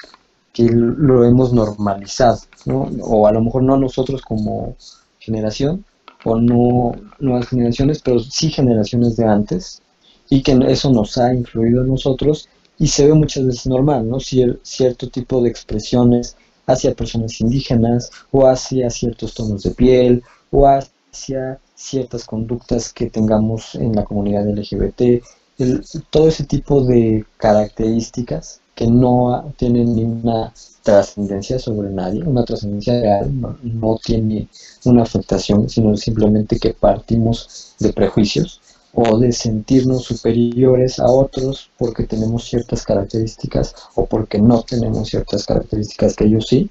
[0.53, 2.89] que lo hemos normalizado, ¿no?
[3.03, 4.77] O a lo mejor no nosotros como
[5.19, 5.85] generación,
[6.25, 9.83] o no nuevas generaciones, pero sí generaciones de antes,
[10.29, 14.21] y que eso nos ha influido en nosotros y se ve muchas veces normal, ¿no?
[14.21, 20.67] Cier cierto tipo de expresiones hacia personas indígenas o hacia ciertos tonos de piel o
[20.67, 25.23] hacia ciertas conductas que tengamos en la comunidad LGBT,
[25.59, 33.01] el, todo ese tipo de características que no tienen ninguna trascendencia sobre nadie, una trascendencia
[33.01, 33.31] real,
[33.63, 34.49] no, tiene
[34.85, 38.61] una afectación, sino simplemente que partimos de prejuicios
[38.95, 45.45] o de sentirnos superiores a otros porque tenemos ciertas características o porque no tenemos ciertas
[45.45, 46.71] características que ellos sí.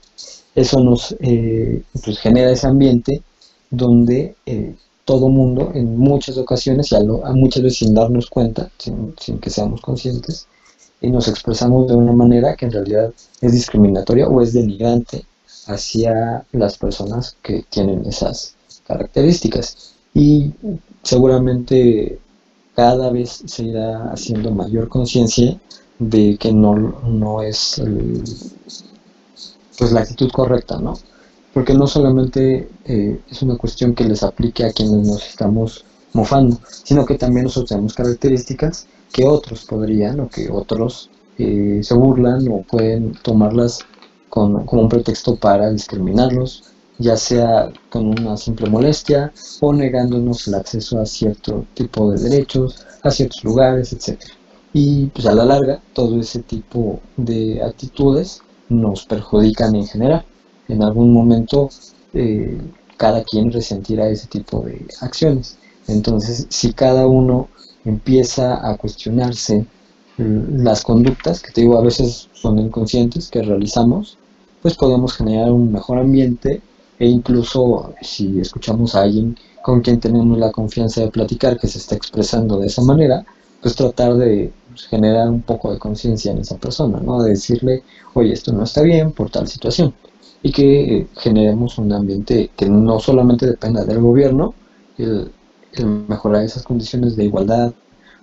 [0.55, 3.21] Eso nos eh, pues genera ese ambiente
[3.69, 7.01] donde eh, todo mundo en muchas ocasiones y a,
[7.33, 10.47] muchas veces sin darnos cuenta, sin, sin, que seamos conscientes,
[10.99, 15.25] y nos expresamos de una manera que en realidad es discriminatoria o es denigrante
[15.67, 18.55] hacia las personas que tienen esas
[18.87, 19.93] características.
[20.13, 20.51] Y
[21.03, 22.19] seguramente
[22.75, 25.59] cada vez se irá haciendo mayor conciencia
[25.99, 28.23] de que no, no es el,
[29.77, 30.97] pues la actitud correcta, ¿no?
[31.55, 36.59] Porque no solamente eh, es una cuestión que les aplique a quienes nos estamos mofando,
[36.83, 42.45] sino que también nosotros tenemos características que otros podrían o que otros eh, se burlan
[42.49, 43.79] o pueden tomarlas
[44.29, 50.55] con, como un pretexto para discriminarlos, ya sea con una simple molestia o negándonos el
[50.55, 54.19] acceso a cierto tipo de derechos, a ciertos lugares, etc.
[54.73, 60.25] Y pues a la larga todo ese tipo de actitudes nos perjudican en general
[60.67, 61.69] en algún momento
[62.13, 62.57] eh,
[62.97, 65.57] cada quien resentirá ese tipo de acciones.
[65.87, 67.49] Entonces, si cada uno
[67.83, 69.65] empieza a cuestionarse
[70.17, 74.17] las conductas, que te digo a veces son inconscientes, que realizamos,
[74.61, 76.61] pues podemos generar un mejor ambiente
[76.97, 81.79] e incluso si escuchamos a alguien con quien tenemos la confianza de platicar que se
[81.79, 83.25] está expresando de esa manera,
[83.61, 84.53] pues tratar de
[84.89, 87.21] generar un poco de conciencia en esa persona, ¿no?
[87.21, 89.93] De decirle, oye, esto no está bien por tal situación
[90.43, 94.53] y que generemos un ambiente que no solamente dependa del gobierno,
[94.97, 95.31] el,
[95.73, 97.73] el, mejorar esas condiciones de igualdad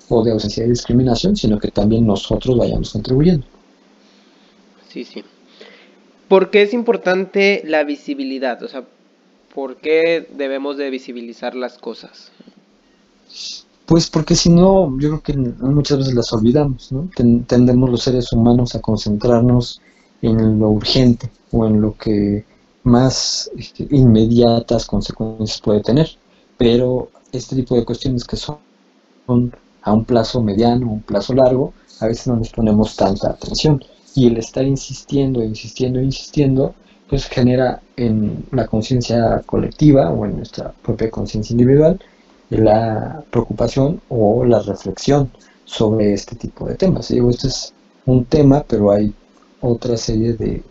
[0.09, 3.47] o de ausencia de discriminación, sino que también nosotros vayamos contribuyendo.
[4.89, 5.25] Sí, sí.
[6.29, 8.63] ¿Por qué es importante la visibilidad?
[8.63, 8.85] O sea,
[9.55, 12.31] ¿por qué debemos de visibilizar las cosas?
[13.87, 17.11] Pues porque si no, yo creo que muchas veces las olvidamos, ¿no?
[17.15, 19.81] Tendemos los seres humanos a concentrarnos
[20.23, 22.45] en lo urgente o en lo que
[22.85, 26.11] más este, inmediatas consecuencias puede tener.
[26.59, 28.59] Pero este tipo de cuestiones que son,
[29.83, 33.83] a un plazo mediano, un plazo largo, a veces no les ponemos tanta atención.
[34.15, 36.75] Y el estar insistiendo, insistiendo, insistiendo,
[37.09, 42.01] pues genera en la conciencia colectiva o en nuestra propia conciencia individual
[42.51, 45.31] la preocupación o la reflexión
[45.65, 47.09] sobre este tipo de temas.
[47.09, 47.73] Digo, este es
[48.05, 49.15] un tema, pero hay
[49.61, 50.63] otra serie de,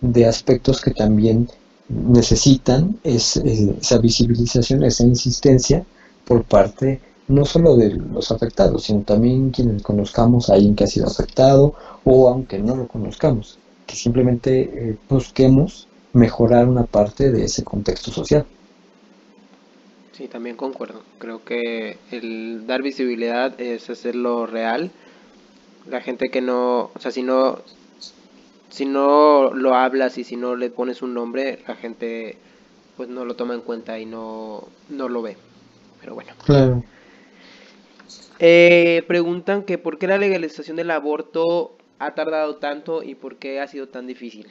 [0.00, 1.48] de aspectos que también
[1.88, 5.84] necesitan esa visibilización, esa insistencia
[6.24, 10.88] por parte no solo de los afectados, sino también quienes conozcamos a alguien que ha
[10.88, 17.44] sido afectado o aunque no lo conozcamos, que simplemente eh, busquemos mejorar una parte de
[17.44, 18.44] ese contexto social.
[20.12, 21.02] Sí, también concuerdo.
[21.18, 24.90] Creo que el dar visibilidad es hacerlo real.
[25.88, 27.60] La gente que no, o sea, si no,
[28.70, 32.38] si no lo hablas y si no le pones un nombre, la gente
[32.96, 35.36] pues no lo toma en cuenta y no, no lo ve.
[36.00, 36.32] Pero bueno.
[36.44, 36.82] Claro.
[38.38, 43.60] Eh, preguntan que por qué la legalización del aborto ha tardado tanto y por qué
[43.60, 44.46] ha sido tan difícil.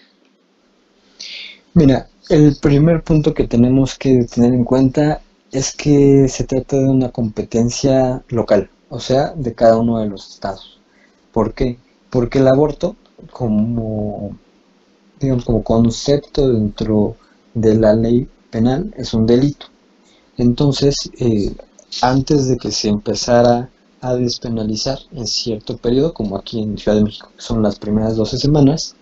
[1.74, 6.86] Mira, el primer punto que tenemos que tener en cuenta es que se trata de
[6.86, 10.80] una competencia local, o sea, de cada uno de los estados.
[11.32, 11.78] ¿Por qué?
[12.10, 12.96] Porque el aborto,
[13.32, 14.38] como,
[15.20, 17.16] digamos, como concepto dentro
[17.54, 19.68] de la ley penal, es un delito.
[20.38, 21.54] Entonces, eh,
[22.02, 23.70] antes de que se empezara
[24.02, 28.16] a despenalizar en cierto periodo, como aquí en Ciudad de México, que son las primeras
[28.16, 28.96] 12 semanas,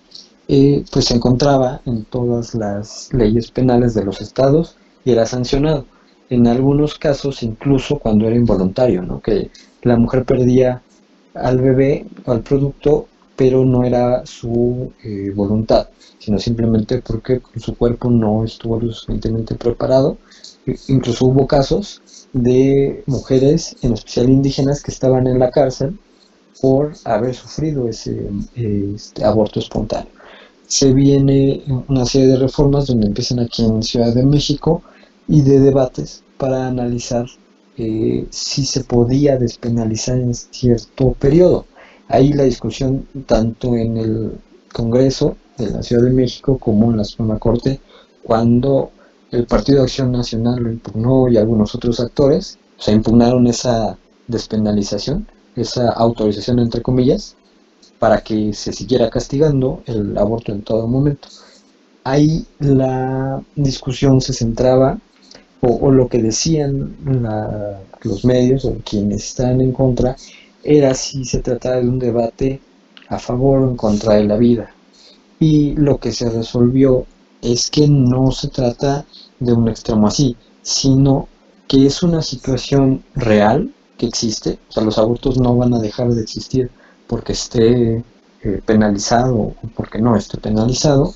[0.48, 5.86] eh, pues se encontraba en todas las leyes penales de los estados y era sancionado.
[6.30, 9.22] En algunos casos, incluso cuando era involuntario, ¿no?
[9.22, 9.52] que
[9.84, 10.82] la mujer perdía
[11.34, 15.88] al bebé o al producto, pero no era su eh, voluntad,
[16.20, 20.18] sino simplemente porque su cuerpo no estuvo lo suficientemente preparado.
[20.88, 22.02] Incluso hubo casos
[22.34, 25.98] de mujeres, en especial indígenas, que estaban en la cárcel
[26.62, 30.18] por haber sufrido ese este, aborto espontáneo
[30.68, 34.84] se viene una serie de reformas donde empiezan aquí en Ciudad de México
[35.28, 37.26] y de debates para analizar
[37.78, 41.66] eh, si se podía despenalizar en cierto periodo.
[42.08, 44.32] Ahí la discusión tanto en el
[44.74, 47.80] Congreso de la Ciudad de México como en la Suprema Corte,
[48.24, 48.92] cuando
[49.32, 55.28] el Partido de Acción Nacional lo impugnó y algunos otros actores, se impugnaron esa despenalización,
[55.56, 57.36] esa autorización entre comillas,
[58.00, 61.28] para que se siguiera castigando el aborto en todo momento.
[62.04, 65.00] Ahí la discusión se centraba,
[65.60, 66.96] o, lo que decían
[68.04, 70.16] los medios o quienes están en contra,
[70.64, 72.62] era si se trataba de un debate
[73.10, 74.74] a favor o en contra de la vida.
[75.40, 77.06] Y lo que se resolvió
[77.42, 79.06] es que no se trata
[79.40, 81.28] de un extremo así, sino
[81.68, 86.10] que es una situación real que existe, o sea, los abortos no van a dejar
[86.10, 86.70] de existir
[87.08, 88.04] porque esté
[88.44, 91.14] eh, penalizado o porque no esté penalizado,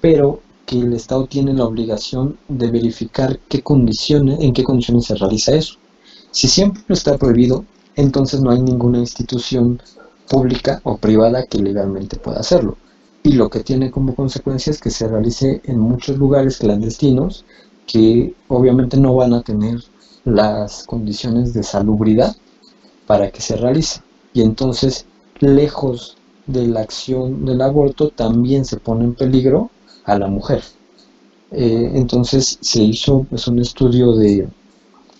[0.00, 5.16] pero que el Estado tiene la obligación de verificar qué condiciones, en qué condiciones se
[5.16, 5.76] realiza eso.
[6.30, 7.64] Si siempre está prohibido,
[8.00, 9.80] entonces no hay ninguna institución
[10.28, 12.76] pública o privada que legalmente pueda hacerlo.
[13.22, 17.44] Y lo que tiene como consecuencia es que se realice en muchos lugares clandestinos
[17.86, 19.82] que obviamente no van a tener
[20.24, 22.34] las condiciones de salubridad
[23.06, 24.00] para que se realice.
[24.32, 25.06] Y entonces
[25.40, 29.70] lejos de la acción del aborto, también se pone en peligro
[30.04, 30.62] a la mujer.
[31.50, 34.48] Eh, entonces se hizo pues, un estudio de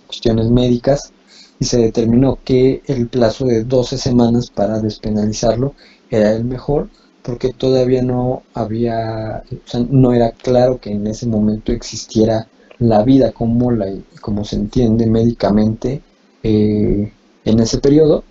[0.07, 1.13] cuestiones médicas
[1.61, 5.75] y se determinó que el plazo de 12 semanas para despenalizarlo
[6.11, 6.89] era el mejor
[7.23, 9.45] porque todavía no había,
[9.91, 13.87] no era claro que en ese momento existiera la vida como, la,
[14.23, 16.01] como se entiende médicamente
[16.43, 17.13] eh,
[17.45, 18.25] en ese periodo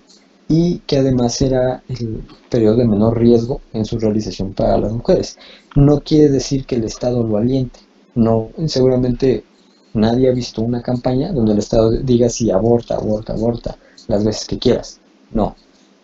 [0.47, 5.37] y que además era el periodo de menor riesgo en su realización para las mujeres.
[5.75, 7.79] No quiere decir que el Estado lo aliente,
[8.15, 9.43] no, seguramente
[9.93, 14.45] nadie ha visto una campaña donde el Estado diga si aborta, aborta, aborta las veces
[14.45, 14.99] que quieras.
[15.31, 15.55] No,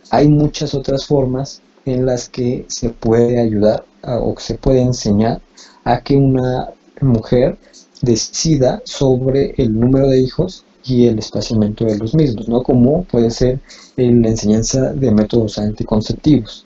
[0.09, 5.41] hay muchas otras formas en las que se puede ayudar o se puede enseñar
[5.83, 6.69] a que una
[7.01, 7.57] mujer
[8.01, 12.61] decida sobre el número de hijos y el espaciamiento de los mismos, ¿no?
[12.61, 13.59] Como puede ser
[13.95, 16.65] la enseñanza de métodos anticonceptivos.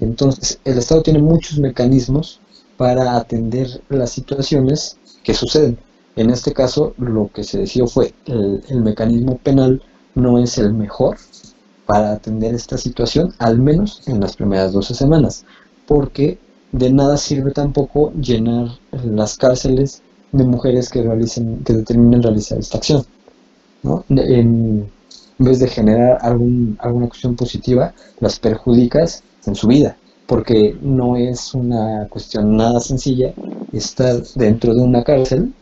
[0.00, 2.40] Entonces, el Estado tiene muchos mecanismos
[2.76, 5.78] para atender las situaciones que suceden.
[6.16, 9.82] En este caso, lo que se decidió fue el, el mecanismo penal
[10.14, 11.16] no es el mejor
[11.86, 15.44] para atender esta situación, al menos en las primeras 12 semanas,
[15.86, 16.38] porque
[16.72, 18.68] de nada sirve tampoco llenar
[19.04, 20.02] las cárceles
[20.32, 23.04] de mujeres que realicen, que determinen realizar esta acción.
[24.08, 24.90] En,
[25.38, 29.96] vez de generar algún, alguna cuestión positiva, las perjudicas en su vida.
[30.26, 33.34] porque no es una cuestión nada sencilla
[33.72, 35.52] estar dentro de una cárcel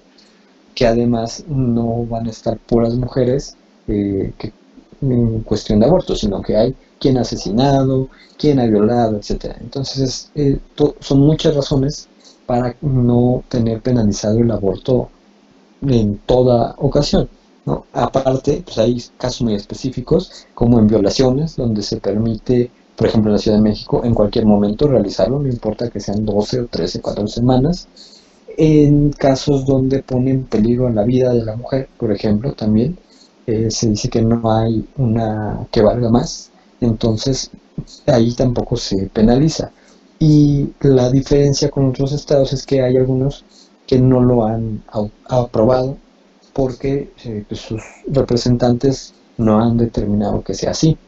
[0.80, 3.54] que además no van a estar puras mujeres
[3.86, 4.32] eh,
[5.02, 8.08] en cuestión de aborto, sino que hay quien ha asesinado,
[8.38, 9.58] quien ha violado, etcétera.
[9.60, 10.58] Entonces, eh,
[11.00, 12.08] son muchas razones
[12.46, 15.10] para no tener penalizado el aborto
[15.82, 17.28] en toda ocasión.
[17.66, 17.84] ¿no?
[17.92, 23.34] Aparte, pues hay casos muy específicos, como en violaciones, donde se permite, por ejemplo, en
[23.34, 27.02] la Ciudad de México, en cualquier momento realizarlo, no importa que sean 12 o 13,
[27.02, 27.86] 14 semanas.
[28.62, 32.98] En casos donde pone en peligro la vida de la mujer, por ejemplo, también
[33.46, 37.50] eh, se dice que no hay una que valga más, entonces
[38.06, 39.72] ahí tampoco se penaliza.
[40.18, 43.46] Y la diferencia con otros estados es que hay algunos
[43.86, 44.82] que no lo han
[45.26, 45.96] aprobado
[46.52, 50.98] porque eh, pues, sus representantes no han determinado que sea así.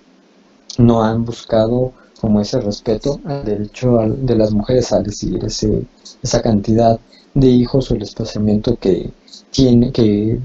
[0.78, 1.92] No han buscado
[2.22, 5.82] como ese respeto al derecho de las mujeres a decidir ese,
[6.22, 7.00] esa cantidad
[7.34, 9.10] de hijos o el espaciamiento que
[9.50, 10.38] tiene que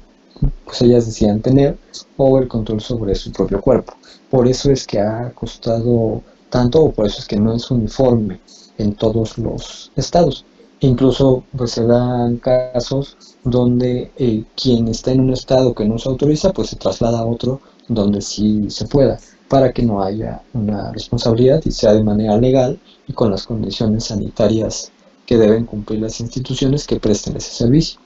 [0.65, 1.77] pues ellas decían tener
[2.17, 3.93] o el control sobre su propio cuerpo.
[4.31, 8.39] Por eso es que ha costado tanto o por eso es que no es uniforme
[8.79, 10.45] en todos los estados.
[10.79, 16.09] Incluso pues se dan casos donde eh, quien está en un estado que no se
[16.09, 20.91] autoriza pues se traslada a otro donde sí se pueda para que no haya una
[20.91, 24.91] responsabilidad y sea de manera legal y con las condiciones sanitarias
[25.25, 27.99] que deben cumplir las instituciones que presten ese servicio.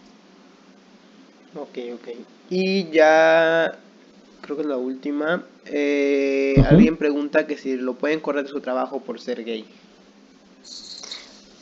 [1.55, 2.07] Ok, ok.
[2.49, 3.77] Y ya
[4.41, 5.45] creo que es la última.
[5.65, 9.65] Eh, alguien pregunta que si lo pueden correr de su trabajo por ser gay.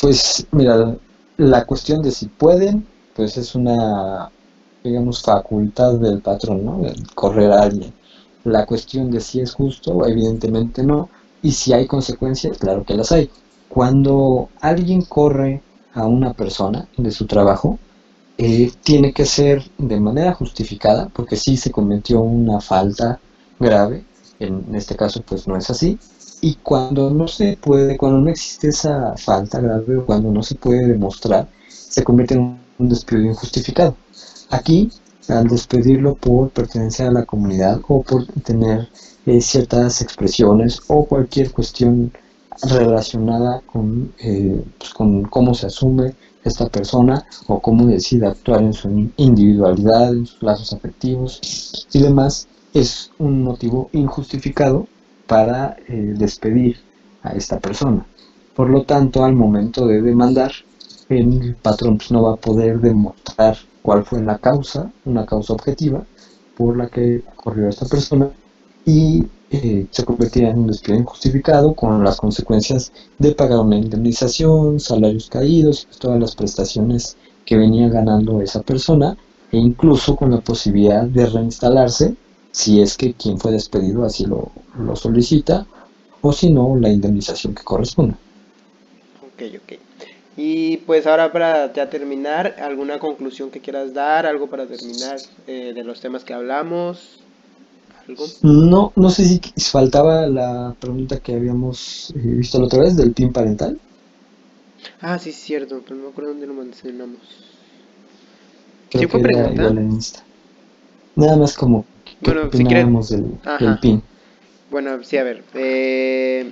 [0.01, 0.95] Pues mira,
[1.38, 4.32] la cuestión de si pueden, pues es una,
[4.84, 6.82] digamos, facultad del patrón, ¿no?
[7.15, 7.93] correr a alguien.
[8.49, 11.09] La cuestión de si es justo, evidentemente no.
[11.41, 13.29] Y si hay consecuencias, claro que las hay.
[13.69, 15.61] Cuando alguien corre
[15.93, 17.77] a una persona de su trabajo,
[18.39, 23.19] eh, tiene que ser de manera justificada, porque si se cometió una falta
[23.59, 24.03] grave,
[24.39, 25.99] en este caso pues no es así,
[26.41, 30.55] y cuando no se puede, cuando no existe esa falta grave o cuando no se
[30.55, 33.95] puede demostrar, se convierte en un despido injustificado.
[34.49, 34.89] Aquí,
[35.30, 38.89] al despedirlo por pertenecer a la comunidad o por tener
[39.25, 42.11] eh, ciertas expresiones o cualquier cuestión
[42.63, 48.73] relacionada con, eh, pues, con cómo se asume esta persona o cómo decide actuar en
[48.73, 54.88] su individualidad, en sus lazos afectivos y demás, es un motivo injustificado
[55.27, 56.77] para eh, despedir
[57.23, 58.05] a esta persona.
[58.55, 60.51] Por lo tanto, al momento de demandar,
[61.07, 66.03] el patrón pues, no va a poder demostrar cuál fue la causa, una causa objetiva
[66.57, 68.30] por la que ocurrió esta persona
[68.86, 74.80] y eh, se convertirá en un despido injustificado con las consecuencias de pagar una indemnización,
[74.80, 79.17] salarios caídos, todas las prestaciones que venía ganando esa persona
[79.51, 82.15] e incluso con la posibilidad de reinstalarse
[82.51, 85.65] si es que quien fue despedido así lo, lo solicita,
[86.21, 88.17] o si no, la indemnización que corresponda.
[89.21, 89.88] Ok, ok.
[90.41, 94.25] Y pues ahora para ya terminar, ¿alguna conclusión que quieras dar?
[94.25, 95.17] ¿Algo para terminar
[95.47, 97.19] eh, de los temas que hablamos?
[98.07, 98.25] ¿Algo?
[98.43, 103.11] No, no sé si faltaba la pregunta que habíamos eh, visto la otra vez del
[103.11, 103.77] PIN parental.
[105.01, 107.19] Ah, sí, es cierto, pero no me acuerdo dónde lo mencionamos.
[108.91, 109.73] ¿Sí fue pregunta?
[111.17, 111.85] Nada más como
[112.21, 114.01] bueno, si del, PIN?
[114.71, 115.43] Bueno, sí, a ver.
[115.53, 116.49] Eh,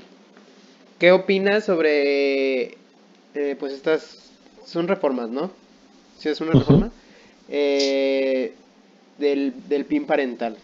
[0.99, 2.77] ¿Qué opinas sobre,
[3.37, 4.17] eh, pues estas,
[4.65, 5.51] son reformas, ¿no?
[6.19, 6.91] Sí, es una reforma.
[7.49, 8.53] Eh,
[9.17, 10.57] del, del PIN parental.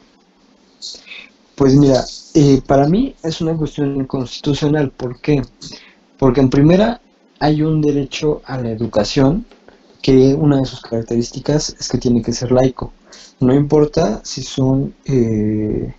[1.55, 2.03] Pues mira,
[2.65, 4.89] para mí es una cuestión inconstitucional.
[4.91, 5.41] ¿Por qué?
[6.17, 6.99] Porque en primera
[7.39, 9.45] hay un derecho a la educación
[10.01, 12.91] que una de sus características es que tiene que ser laico.
[13.39, 15.93] No importa si son, eh,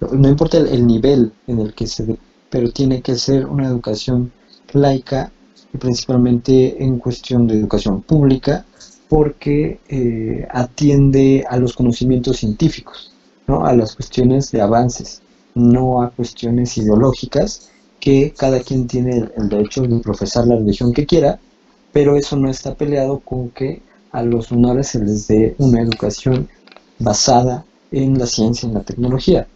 [0.00, 2.16] no importa el, nivel en el que se
[2.48, 4.32] pero tiene que ser una educación
[4.72, 5.32] laica
[5.72, 8.64] y principalmente en cuestión de educación pública
[9.08, 13.12] porque eh, atiende a los conocimientos científicos,
[13.46, 13.64] ¿no?
[13.64, 15.22] a las cuestiones de avances,
[15.54, 21.06] no a cuestiones ideológicas que cada quien tiene el derecho de profesar la religión que
[21.06, 21.38] quiera,
[21.92, 26.48] pero eso no está peleado con que a los menores se les dé una educación
[26.98, 29.46] basada en la ciencia y en la tecnología.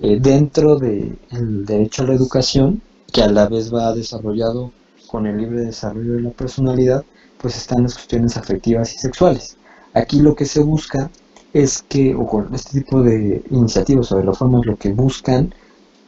[0.00, 1.18] Eh, dentro del
[1.66, 2.80] derecho a la educación,
[3.12, 4.72] que a la vez va desarrollado
[5.08, 7.04] con el libre desarrollo de la personalidad,
[7.40, 9.56] pues están las cuestiones afectivas y sexuales.
[9.94, 11.10] Aquí lo que se busca
[11.52, 15.52] es que, o con este tipo de iniciativas o de reformas, lo que buscan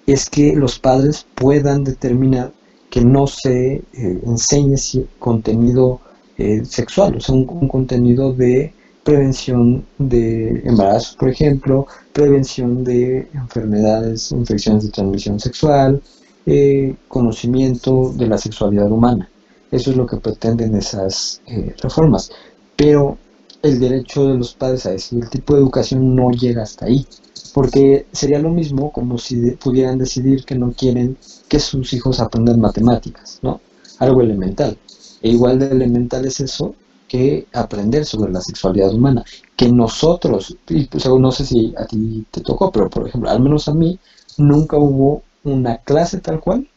[0.06, 2.52] es que los padres puedan determinar
[2.90, 3.82] que no se eh,
[4.26, 4.76] enseñe
[5.18, 6.00] contenido
[6.36, 8.72] eh, sexual, o sea, un, contenido de
[9.04, 16.02] prevención de embarazos, por ejemplo, prevención de enfermedades, infecciones de transmisión sexual,
[16.46, 19.28] eh, conocimiento de la sexualidad humana.
[19.70, 21.40] Eso es lo que pretenden esas
[21.80, 22.30] reformas.
[22.76, 23.18] Pero
[23.62, 27.06] el derecho de los padres a decir el tipo de educación no llega hasta ahí
[27.52, 31.16] porque sería lo mismo como si pudieran decidir que no quieren
[31.48, 33.60] que sus hijos aprendan matemáticas, ¿no?
[33.98, 34.78] Algo elemental.
[35.22, 36.74] E igual de elemental es eso
[37.08, 39.24] que aprender sobre la sexualidad humana.
[39.56, 43.40] Que nosotros, y pues no sé si a ti te tocó, pero por ejemplo, al
[43.40, 43.98] menos a mí,
[44.38, 46.68] nunca hubo una clase tal cual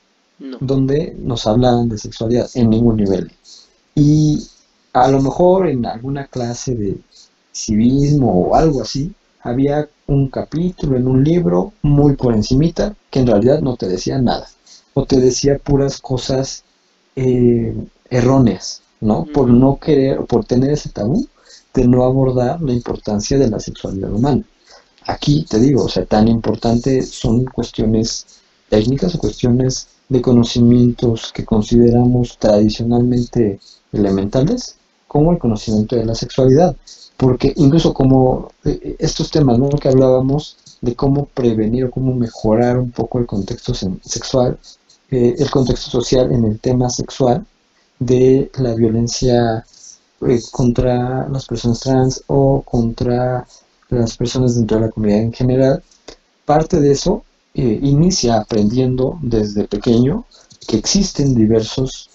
[0.59, 3.32] donde nos hablaran de sexualidad en ningún nivel.
[3.95, 4.45] Y
[4.91, 6.97] a lo mejor en alguna clase de
[7.53, 13.28] civismo o algo así, había un capítulo en un libro muy por encimita que en
[13.28, 14.47] realidad no te decía nada
[14.93, 16.64] o te decía puras cosas
[17.16, 17.76] eh,
[18.09, 19.26] erróneas, ¿no?
[19.26, 21.28] Por no querer o por tener ese tabú
[21.74, 24.43] de no abordar la importancia de la sexualidad humana.
[25.05, 28.26] Aquí te digo, o sea, tan importante son cuestiones
[28.74, 33.59] técnicas o cuestiones de conocimientos que consideramos tradicionalmente
[33.91, 34.76] elementales,
[35.07, 36.76] como el conocimiento de la sexualidad
[37.17, 39.69] porque incluso como eh, estos temas ¿no?
[39.69, 44.57] que hablábamos de cómo prevenir o cómo mejorar un poco el contexto sexual,
[45.09, 47.45] eh, el contexto social en el tema sexual,
[47.99, 49.65] de la violencia
[50.28, 53.47] eh, contra las personas trans o contra
[53.89, 55.84] las personas dentro de la comunidad en general,
[56.45, 57.24] parte de eso
[57.54, 60.26] inicia aprendiendo desde pequeño
[60.68, 62.10] que existen diversos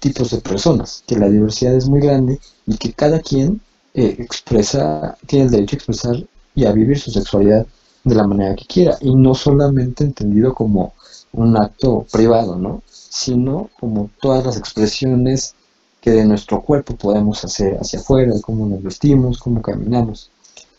[0.00, 3.60] tipos de personas, que la diversidad es muy grande y que cada quien
[4.00, 6.16] eh, expresa, tiene el derecho a expresar
[6.54, 7.66] y a vivir su sexualidad
[8.04, 10.94] de la manera que quiera y no solamente entendido como
[11.32, 12.82] un acto privado, ¿no?
[12.86, 15.56] Sino como todas las expresiones
[16.00, 20.30] que de nuestro cuerpo podemos hacer hacia afuera, cómo nos vestimos, cómo caminamos.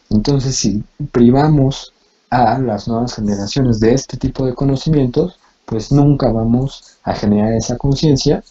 [0.09, 0.81] Entonces, si
[1.11, 1.91] privamos
[2.29, 7.77] a las nuevas generaciones de este tipo de conocimientos, pues nunca vamos a generar esa
[7.77, 8.43] conciencia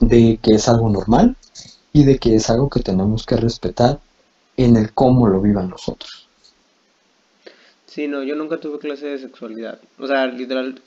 [0.00, 1.36] de que es algo normal
[1.92, 4.00] y de que es algo que tenemos que respetar
[4.56, 6.28] en el cómo lo vivan los otros.
[7.86, 9.78] Sí, no, yo nunca tuve clase de sexualidad.
[9.98, 10.80] O sea, literal,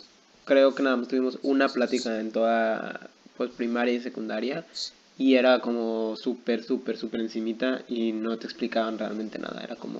[0.43, 4.65] creo que nada más tuvimos una plática en toda pues, primaria y secundaria
[5.17, 9.61] y era como súper, súper, súper encimita y no te explicaban realmente nada.
[9.63, 9.99] Era como...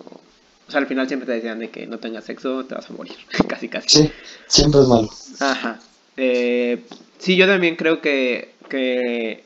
[0.68, 2.94] O sea, al final siempre te decían de que no tengas sexo, te vas a
[2.94, 3.16] morir.
[3.50, 3.90] casi, casi.
[3.90, 4.12] Sí,
[4.48, 5.10] siempre es malo.
[5.40, 5.80] Ajá.
[6.18, 6.84] Eh,
[7.20, 9.44] sí, yo también creo que, que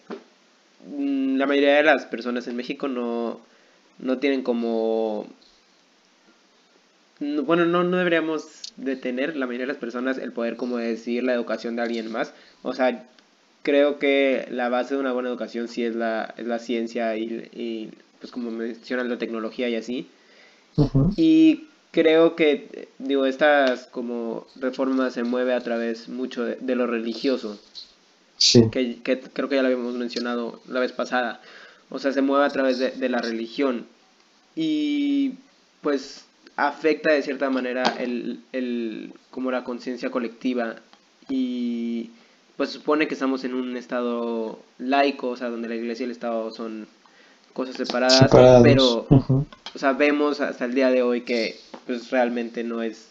[0.86, 3.39] Mm, la mayoría de las personas en México no,
[3.99, 5.28] no tienen como...
[7.20, 11.34] bueno, no, no deberíamos detener la mayoría de las personas el poder como decidir la
[11.34, 12.34] educación de alguien más.
[12.63, 13.05] O sea,
[13.63, 17.91] creo que la base de una buena educación sí es la, es la ciencia y,
[18.20, 20.07] pues como mencionan la tecnología y así.
[21.15, 27.59] Y creo que, digo, estas como reformas se mueve a través mucho de lo religioso.
[28.71, 28.99] Que,
[29.34, 31.41] creo que ya lo habíamos mencionado la vez pasada.
[31.89, 33.86] O sea, se mueve a través de, la religión.
[34.55, 35.34] Y
[35.82, 36.25] pues
[36.55, 40.75] afecta de cierta manera el, el como la conciencia colectiva.
[41.27, 42.11] Y
[42.55, 46.11] pues supone que estamos en un estado laico, o sea, donde la iglesia y el
[46.11, 46.88] estado son
[47.54, 48.30] cosas separadas,
[48.64, 53.08] pero o sea, vemos hasta el día de hoy que pues realmente no es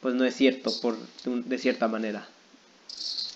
[0.00, 2.26] pues no es cierto por de cierta manera.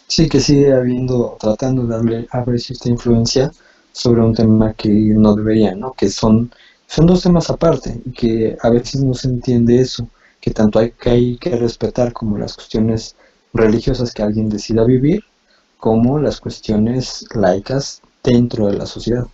[0.07, 3.53] Sí, que sigue habiendo, tratando de haber cierta influencia
[3.93, 5.93] sobre un tema que no debería, ¿no?
[5.93, 6.51] Que son,
[6.87, 10.09] son dos temas aparte y que a veces no se entiende eso,
[10.41, 13.17] que tanto hay que, hay que respetar como las cuestiones
[13.55, 15.25] religiosas que alguien decida vivir,
[15.79, 19.27] como las cuestiones laicas dentro de la sociedad.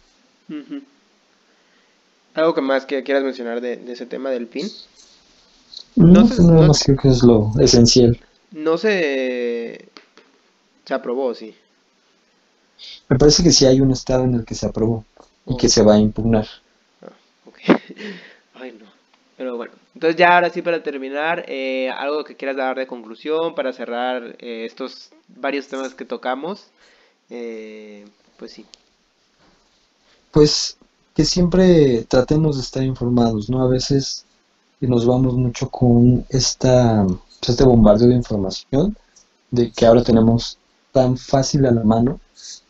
[2.35, 4.68] ¿Algo que más que quieras mencionar de, ese tema del PIN?
[5.97, 8.18] No, no, más creo que es lo esencial.
[8.51, 9.89] No se
[10.85, 11.55] se aprobó, sí.
[13.09, 15.05] Me parece que sí hay un estado en el que se aprobó
[15.47, 16.47] y que se va a impugnar.
[17.03, 17.12] Ah,
[17.47, 17.59] ok.
[18.55, 18.87] Ay, no.
[19.37, 23.55] Pero bueno, entonces ya ahora sí para terminar, eh, algo que quieras dar de conclusión
[23.55, 26.66] para cerrar eh, estos varios temas que tocamos,
[27.30, 28.05] eh,
[28.37, 28.64] pues sí.
[30.30, 30.76] Pues
[31.15, 33.62] que siempre tratemos de estar informados, ¿no?
[33.62, 34.25] A veces
[34.87, 38.97] nos vamos mucho con esta, pues, este bombardeo de información
[39.51, 40.59] de que ahora tenemos
[40.93, 42.21] tan fácil a la mano,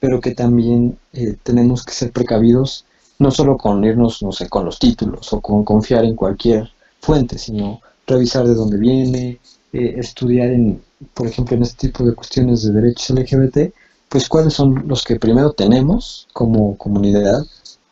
[0.01, 2.85] pero que también eh, tenemos que ser precavidos,
[3.19, 6.71] no solo con irnos, no sé, con los títulos o con confiar en cualquier
[7.01, 9.41] fuente, sino revisar de dónde viene,
[9.73, 10.83] eh, estudiar en,
[11.15, 13.73] por ejemplo, en este tipo de cuestiones de derechos LGBT,
[14.09, 17.45] pues cuáles son los que primero tenemos como comunidad,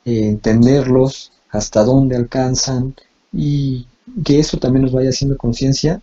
[0.04, 2.94] eh, entenderlos, hasta dónde alcanzan
[3.32, 3.86] y
[4.24, 6.00] que eso también nos vaya haciendo conciencia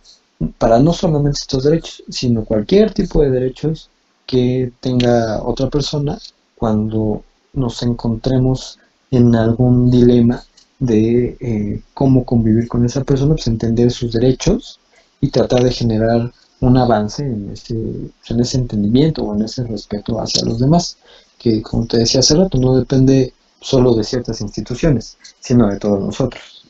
[0.58, 3.90] para no solamente estos derechos, sino cualquier tipo de derechos
[4.26, 6.18] que tenga otra persona
[6.56, 8.78] cuando nos encontremos
[9.10, 10.42] en algún dilema
[10.78, 14.80] de eh, cómo convivir con esa persona, pues entender sus derechos
[15.20, 20.20] y tratar de generar un avance en ese, en ese entendimiento o en ese respeto
[20.20, 20.96] hacia los demás,
[21.38, 26.00] que como te decía hace rato, no depende solo de ciertas instituciones, sino de todos
[26.00, 26.64] nosotros.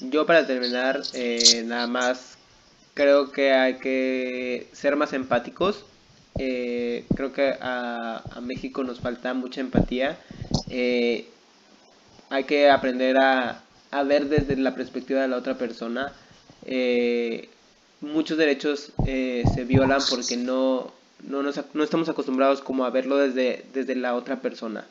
[0.00, 2.38] Yo para terminar, eh, nada más
[2.94, 5.84] creo que hay que ser más empáticos.
[6.38, 10.18] Eh, creo que a, México nos falta mucha empatía.
[10.70, 11.28] Eh,
[12.30, 16.12] hay que aprender a, a, ver desde la perspectiva de la otra persona.
[18.00, 20.92] muchos derechos se violan porque no,
[21.28, 24.86] no, nos, no estamos acostumbrados como a verlo desde, desde la otra persona.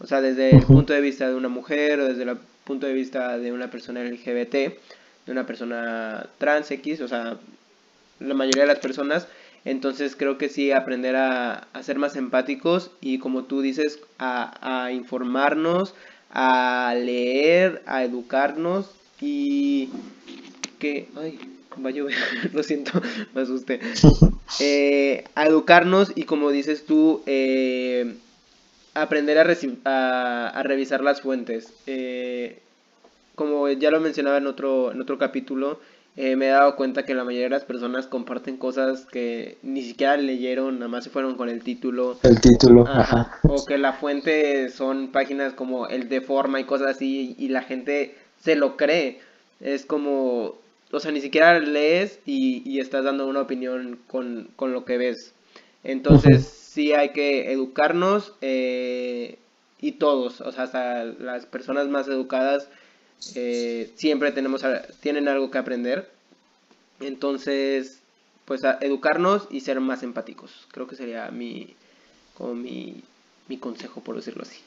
[0.00, 2.94] O sea, desde el punto de vista de una mujer o desde el punto de
[2.94, 7.36] vista de una persona LGBT, de una persona trans X, o sea,
[8.18, 9.28] la mayoría de las personas.
[9.64, 14.92] Entonces creo que sí, aprender a, ser más empáticos y como tú dices, a, a
[14.92, 15.94] informarnos,
[16.30, 18.90] a leer, a educarnos
[19.20, 19.90] y
[20.78, 21.08] que...
[21.16, 21.38] Ay,
[21.84, 22.14] va a llover,
[22.52, 22.92] lo siento,
[23.34, 23.80] me asusté.
[24.58, 28.16] Eh, a educarnos y como dices tú, eh,
[28.94, 31.72] aprender a, a, revisar las fuentes.
[31.86, 32.58] Eh,
[33.36, 35.78] como ya lo mencionaba en otro, en otro capítulo,
[36.16, 40.16] me he dado cuenta que la mayoría de las personas comparten cosas que ni siquiera
[40.16, 42.18] leyeron, nada más se fueron con el título.
[42.24, 43.38] El título, ajá.
[43.44, 47.62] O que la fuente son páginas como el de forma y cosas así y la
[47.62, 49.20] gente se lo cree.
[49.60, 50.56] Es como,
[50.92, 54.98] o sea, ni siquiera lees y, y estás dando una opinión con, con lo que
[54.98, 55.32] ves.
[55.84, 59.38] Entonces, sí hay que educarnos eh,
[59.80, 62.68] y todos, o sea, hasta las personas más educadas
[63.34, 64.62] eh, siempre tenemos,
[65.00, 66.10] tienen algo que aprender.
[67.00, 68.00] Entonces,
[68.44, 70.66] pues a educarnos y ser más empáticos.
[70.70, 71.74] Creo que sería mi,
[72.36, 73.02] como mi,
[73.48, 74.58] mi consejo, por decirlo así.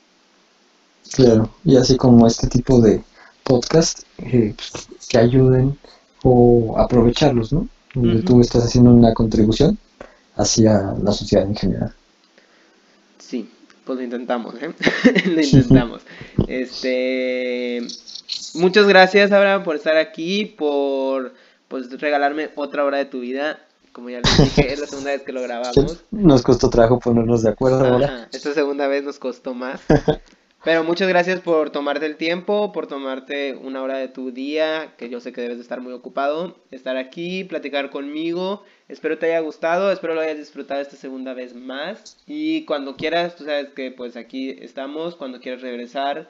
[1.11, 3.03] Claro, y así como este tipo de
[3.43, 4.55] podcast eh,
[5.09, 5.78] que ayuden
[6.24, 7.67] o aprovecharlos, ¿no?
[7.93, 9.78] Donde tú estás haciendo una contribución
[10.36, 11.93] hacia la sociedad en general.
[13.19, 13.49] Sí,
[13.86, 14.74] pues lo intentamos, ¿eh?
[15.26, 16.01] lo intentamos.
[16.47, 17.82] Este,
[18.55, 21.34] muchas gracias, Abraham, por estar aquí, por
[21.67, 23.59] pues regalarme otra hora de tu vida.
[23.91, 26.03] Como ya les dije, es la segunda vez que lo grabamos.
[26.09, 28.28] Nos costó trabajo ponernos de acuerdo ahora.
[28.32, 29.82] Esta segunda vez nos costó más.
[30.64, 35.09] Pero muchas gracias por tomarte el tiempo, por tomarte una hora de tu día, que
[35.09, 38.64] yo sé que debes de estar muy ocupado, estar aquí, platicar conmigo.
[38.88, 42.18] Espero te haya gustado, espero lo hayas disfrutado esta segunda vez más.
[42.28, 46.30] Y cuando quieras, tú sabes que pues aquí estamos, cuando quieras regresar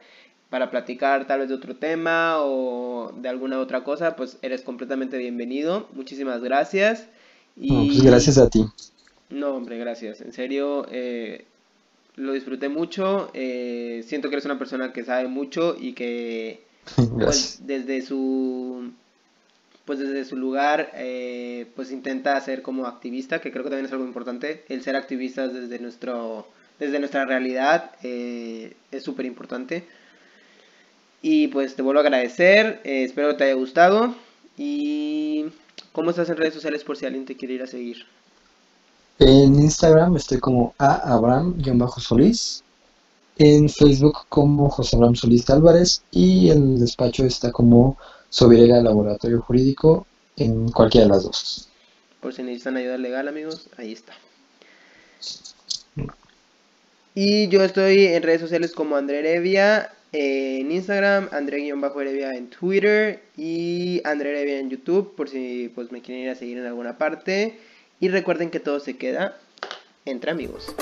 [0.49, 5.19] para platicar tal vez de otro tema o de alguna otra cosa, pues eres completamente
[5.19, 5.87] bienvenido.
[5.93, 7.07] Muchísimas gracias.
[7.55, 7.69] Y...
[7.69, 8.65] pues gracias a ti.
[9.29, 10.21] No, hombre, gracias.
[10.21, 11.45] En serio, eh,
[12.15, 13.29] lo disfruté mucho.
[13.33, 16.61] Eh, siento que eres una persona que sabe mucho y que
[17.19, 18.91] pues, desde su
[19.85, 23.91] pues desde su lugar eh, pues intenta ser como activista que creo que también es
[23.91, 24.63] algo importante.
[24.69, 26.47] El ser activistas desde nuestro
[26.79, 29.83] desde nuestra realidad eh, es súper importante.
[31.21, 34.15] Y pues te vuelvo a agradecer espero que te haya gustado.
[34.57, 35.45] Y
[35.91, 38.05] cómo estás en redes sociales por si alguien te quiere ir a seguir
[39.19, 42.63] en Instagram estoy como a Abraham-Solís.
[43.37, 46.03] En Facebook como José Abraham Solís Álvarez.
[46.11, 47.97] Y el despacho está como
[48.29, 50.05] Sobirega Laboratorio Jurídico
[50.37, 51.69] en cualquiera de las dos.
[52.21, 54.13] Por si necesitan ayuda legal, amigos, ahí está.
[57.15, 64.01] Y yo estoy en redes sociales como André Erevia en Instagram, André-Erevia en Twitter y
[64.03, 67.59] André Erevia en YouTube, por si pues, me quieren ir a seguir en alguna parte.
[68.03, 69.37] Y recuerden que todo se queda
[70.03, 70.75] entre amigos.